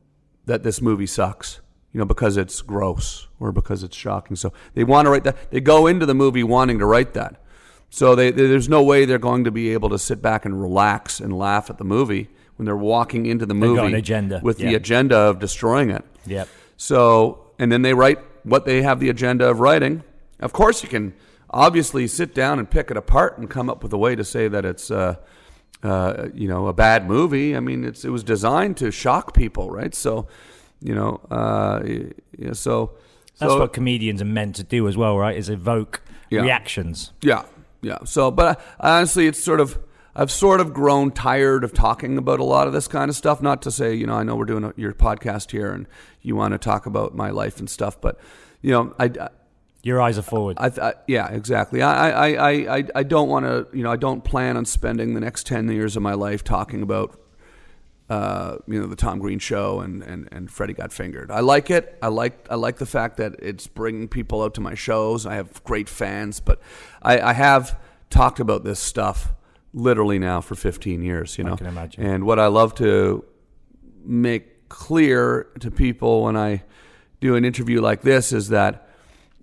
[0.47, 1.61] that this movie sucks.
[1.93, 4.37] You know, because it's gross or because it's shocking.
[4.37, 5.51] So they want to write that.
[5.51, 7.43] They go into the movie wanting to write that.
[7.89, 10.61] So they, they, there's no way they're going to be able to sit back and
[10.61, 14.41] relax and laugh at the movie when they're walking into the movie agenda.
[14.41, 16.05] with the agenda of destroying it.
[16.27, 16.49] Yep.
[16.77, 20.05] So, and then they write what they have the agenda of writing.
[20.39, 21.15] Of course, you can
[21.51, 24.49] obviously sit down and pick it apart and come up with a way to say
[24.49, 25.17] that it's, uh,
[25.83, 27.57] uh, you know, a bad movie.
[27.57, 29.95] I mean, it's it was designed to shock people, right?
[29.95, 30.29] So,
[30.81, 31.83] you know, uh,
[32.39, 32.93] yeah, so
[33.39, 35.37] That's so- what comedians are meant to do as well, right?
[35.37, 36.43] Is evoke Yeah.
[36.43, 37.13] reactions.
[37.23, 37.43] Yeah,
[37.83, 37.99] yeah.
[38.05, 39.79] So, but I, honestly, it's sort of
[40.15, 43.41] I've sort of grown tired of talking about a lot of this kind of stuff.
[43.41, 45.87] Not to say, you know, I know we're doing a, your podcast here and
[46.21, 48.19] you want to talk about my life and stuff, but
[48.61, 49.11] you know, I.
[49.83, 50.57] I Your eyes are forward.
[50.59, 51.83] I, I, yeah, exactly.
[51.83, 55.15] I, I, I, I, I don't want to, you know, I don't plan on spending
[55.15, 57.19] the next 10 years of my life talking about,
[58.09, 61.31] uh, you know, the Tom Green show and, and, and Freddy Got Fingered.
[61.31, 61.99] I like it.
[62.03, 65.27] I like, I like the fact that it's bringing people out to my shows.
[65.27, 66.61] I have great fans, but
[67.03, 67.79] I, I have
[68.11, 69.33] talked about this stuff
[69.73, 71.57] literally now for 15 years, you know.
[71.57, 72.05] can imagine.
[72.05, 73.25] And what I love to
[74.05, 76.63] make clear to people when I
[77.21, 78.90] do an interview like this is that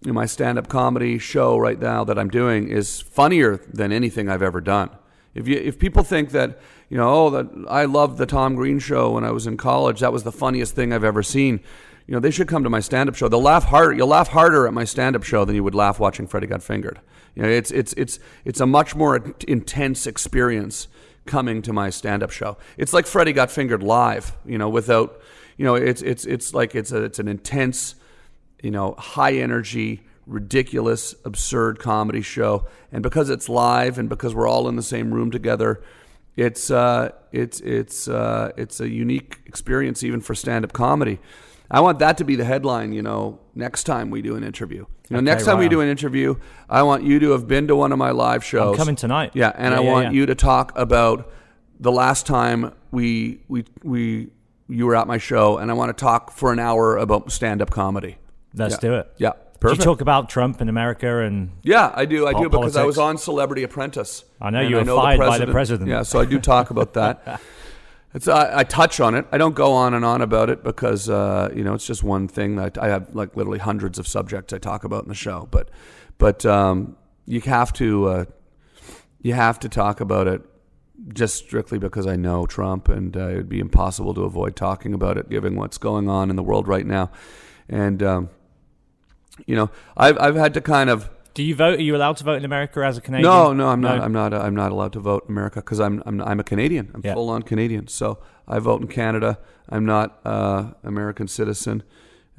[0.03, 4.41] know, my stand-up comedy show right now that I'm doing is funnier than anything I've
[4.43, 4.89] ever done.
[5.33, 8.79] If you if people think that you know oh that I loved the Tom Green
[8.79, 11.59] show when I was in college that was the funniest thing I've ever seen,
[12.07, 13.27] you know they should come to my stand-up show.
[13.27, 13.93] They'll laugh harder.
[13.93, 16.99] You'll laugh harder at my stand-up show than you would laugh watching Freddy Got Fingered.
[17.35, 20.87] You know it's it's it's it's a much more intense experience
[21.25, 22.57] coming to my stand-up show.
[22.77, 24.35] It's like Freddy Got Fingered live.
[24.45, 25.21] You know without
[25.57, 27.95] you know it's it's it's like it's a it's an intense
[28.61, 32.65] you know, high energy, ridiculous, absurd comedy show.
[32.91, 35.81] And because it's live and because we're all in the same room together,
[36.35, 41.19] it's uh, it's it's uh, it's a unique experience even for stand-up comedy.
[41.69, 42.93] I want that to be the headline.
[42.93, 44.85] You know, next time we do an interview.
[45.09, 46.35] You know, Okay, next time we do an interview,
[46.69, 48.77] I want you to have been to one of my live shows.
[48.77, 49.31] coming tonight.
[49.33, 50.11] Yeah, and Yeah, I yeah, want yeah.
[50.11, 51.31] you to talk about
[51.79, 54.29] the last time we we we
[54.69, 57.71] you were at my show, and I want to talk for an hour about stand-up
[57.71, 58.17] comedy.
[58.53, 58.79] Let's Yeah.
[58.79, 59.11] do it.
[59.17, 59.79] Yeah, perfect.
[59.81, 62.27] you talk about Trump and America and Yeah, I do.
[62.27, 64.23] I do because I was on Celebrity Apprentice.
[64.41, 65.89] I know you were the fired by the president.
[65.89, 67.41] Yeah, so I do talk about that.
[68.13, 69.27] It's I, I touch on it.
[69.31, 72.27] I don't go on and on about it because uh, you know it's just one
[72.27, 75.47] thing that I have like literally hundreds of subjects I talk about in the show.
[75.51, 75.69] But
[76.17, 76.95] but um,
[77.25, 78.25] you have to uh,
[79.21, 80.41] you have to talk about it
[81.13, 84.93] just strictly because I know Trump, and uh, it would be impossible to avoid talking
[84.93, 87.11] about it given what's going on in the world right now.
[87.69, 88.29] And um,
[89.45, 91.77] you know, I've I've had to kind of do you vote?
[91.79, 93.29] Are you allowed to vote in America as a Canadian?
[93.31, 93.99] no, no, I'm not.
[94.01, 94.33] I'm not.
[94.33, 96.89] I'm not allowed to vote in America because I'm, I'm I'm a Canadian.
[96.95, 97.13] I'm Yeah.
[97.13, 97.87] full on Canadian.
[97.87, 98.17] So
[98.47, 99.37] I vote in Canada.
[99.69, 101.83] I'm not uh, American citizen.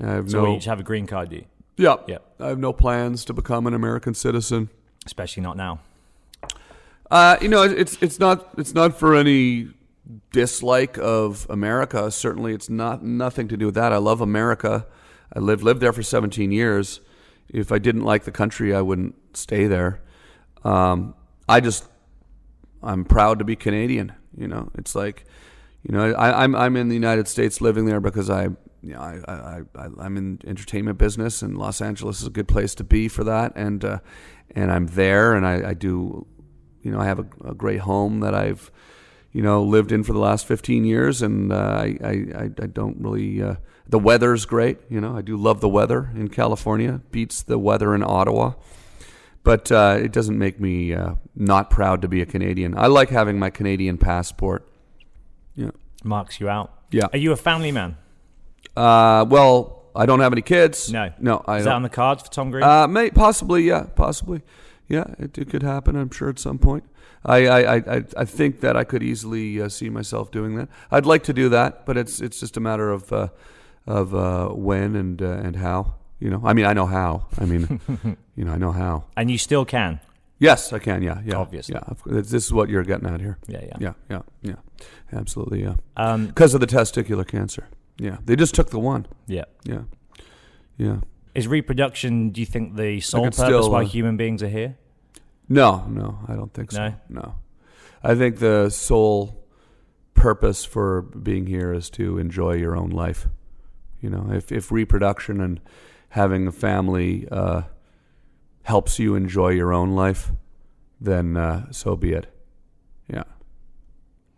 [0.02, 0.50] I have So no.
[0.50, 1.44] we each have a green card, do you?
[1.76, 2.18] yeah, Yeah.
[2.40, 4.68] I have no plans to become an American citizen.
[5.06, 5.78] Especially not now.
[7.10, 9.68] Uh, you know, it's it's not it's not for any
[10.32, 12.10] dislike of America.
[12.10, 13.92] Certainly, it's not nothing to do with that.
[13.92, 14.86] I love America.
[15.32, 17.00] I lived lived there for 17 years.
[17.48, 20.02] If I didn't like the country, I wouldn't stay there.
[20.64, 21.14] Um,
[21.48, 21.88] I just
[22.82, 24.12] I'm proud to be Canadian.
[24.36, 25.24] You know, it's like
[25.82, 28.48] you know I, I'm I'm in the United States living there because I
[28.82, 32.48] you know I, I, I I'm in entertainment business and Los Angeles is a good
[32.48, 33.98] place to be for that and uh,
[34.54, 36.26] and I'm there and I, I do
[36.82, 38.70] you know I have a, a great home that I've
[39.32, 42.66] you know lived in for the last 15 years and uh, I, I I I
[42.66, 43.56] don't really uh,
[43.88, 47.94] the weather's great you know I do love the weather in California beats the weather
[47.94, 48.52] in Ottawa
[49.44, 52.76] but uh, it doesn't make me uh, not proud to be a Canadian.
[52.76, 54.68] I like having my Canadian passport.
[55.54, 55.70] Yeah.
[56.04, 56.70] Marks you out.
[56.90, 57.06] Yeah.
[57.14, 57.96] Are you a family man?
[58.76, 60.92] Uh, well, I don't have any kids.
[60.92, 61.12] No.
[61.18, 61.42] No.
[61.46, 61.76] I Is that don't.
[61.76, 62.62] on the cards for Tom Green?
[62.62, 64.42] Uh, may, possibly, yeah, possibly,
[64.86, 65.04] yeah.
[65.18, 65.96] It, it could happen.
[65.96, 66.84] I'm sure at some point.
[67.24, 70.68] I I, I, I- think that I could easily uh, see myself doing that.
[70.90, 73.28] I'd like to do that, but it's it's just a matter of uh,
[73.88, 75.94] of uh, when and uh, and how.
[76.20, 77.26] You know, I mean, I know how.
[77.38, 77.80] I mean,
[78.36, 79.04] you know, I know how.
[79.16, 80.00] and you still can.
[80.40, 81.02] Yes, I can.
[81.02, 81.74] Yeah, yeah, Obviously.
[81.74, 83.38] Yeah, this is what you're getting at here.
[83.48, 83.76] Yeah, yeah.
[83.80, 84.54] yeah, yeah, yeah.
[85.12, 85.74] Absolutely, yeah.
[85.96, 87.68] Um, Because of the testicular cancer.
[87.98, 89.06] Yeah, they just took the one.
[89.26, 89.44] yeah.
[89.64, 89.82] Yeah,
[90.76, 90.98] yeah.
[91.34, 94.76] Is reproduction, do you think, the sole purpose still, why uh, human beings are here?
[95.48, 96.78] No, no, I don't think so.
[96.88, 96.94] No?
[97.08, 97.34] No,
[98.02, 99.44] I think the sole
[100.14, 103.28] purpose for being here is to enjoy your own life.
[104.00, 105.60] You know, if if reproduction and
[106.10, 107.62] having a family uh,
[108.62, 110.30] helps you enjoy your own life,
[111.00, 112.26] then uh, so be it.
[113.08, 113.24] Yeah.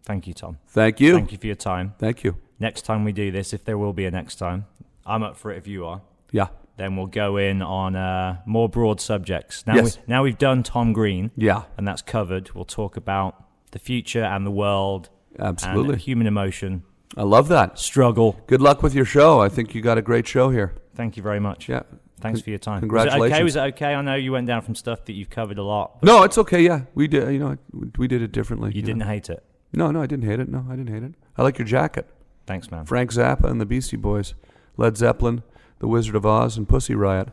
[0.05, 0.59] Thank you, Tom.
[0.69, 1.15] Thank you.
[1.15, 1.95] Thank you for your time.
[1.99, 2.37] Thank you.
[2.59, 4.67] Next time we do this, if there will be a next time,
[5.07, 6.03] I'm up for it if you are.
[6.33, 6.49] Yeah.
[6.77, 9.67] Then we'll go in on uh, more broad subjects.
[9.67, 9.97] Now, Yes.
[9.99, 11.63] we, now we've done Tom Green, Yeah.
[11.77, 12.51] and that's covered.
[12.55, 15.93] We'll talk about the future and the world, Absolutely.
[15.95, 16.83] and human emotion,
[17.17, 17.79] I love that.
[17.79, 18.41] struggle.
[18.47, 19.41] Good luck with your show.
[19.41, 20.75] I think you got a great show here.
[20.95, 21.69] Thank you very much.
[21.69, 21.83] Yeah.
[22.21, 22.81] Thanks for your time.
[22.81, 23.21] Congratulations.
[23.21, 23.43] Was it okay?
[23.43, 23.95] Was it okay?
[23.95, 26.03] I know you went down from stuff that you've covered a lot.
[26.03, 26.63] No, it's okay.
[26.63, 27.33] Yeah, we did.
[27.33, 27.57] You know,
[27.97, 28.73] we did it differently.
[28.75, 28.87] You know.
[28.87, 29.43] didn't hate it.
[29.73, 30.49] No, no, I didn't hate it.
[30.49, 31.15] No, I didn't hate it.
[31.37, 32.09] I like your jacket.
[32.47, 32.85] Thanks, man.
[32.85, 34.35] Frank Zappa and the Beastie Boys,
[34.77, 35.43] Led Zeppelin,
[35.79, 37.29] The Wizard of Oz, and Pussy Riot,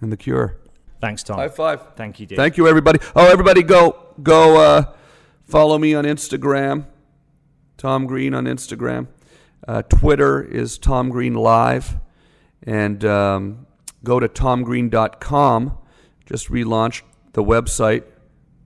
[0.00, 0.56] and The Cure.
[1.00, 1.36] Thanks, Tom.
[1.36, 1.94] High five.
[1.96, 2.36] Thank you, dude.
[2.36, 2.98] Thank you, everybody.
[3.14, 4.94] Oh, everybody, go go uh,
[5.44, 6.86] follow me on Instagram,
[7.76, 9.08] Tom Green on Instagram.
[9.66, 11.96] Uh, Twitter is Tom Green Live,
[12.62, 13.66] and um,
[14.02, 15.78] go to tomgreen.com.
[16.26, 17.02] Just relaunched
[17.32, 18.04] the website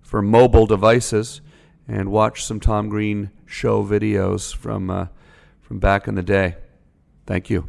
[0.03, 1.41] for mobile devices,
[1.87, 5.07] and watch some Tom Green show videos from uh,
[5.61, 6.57] from back in the day.
[7.27, 7.69] Thank you.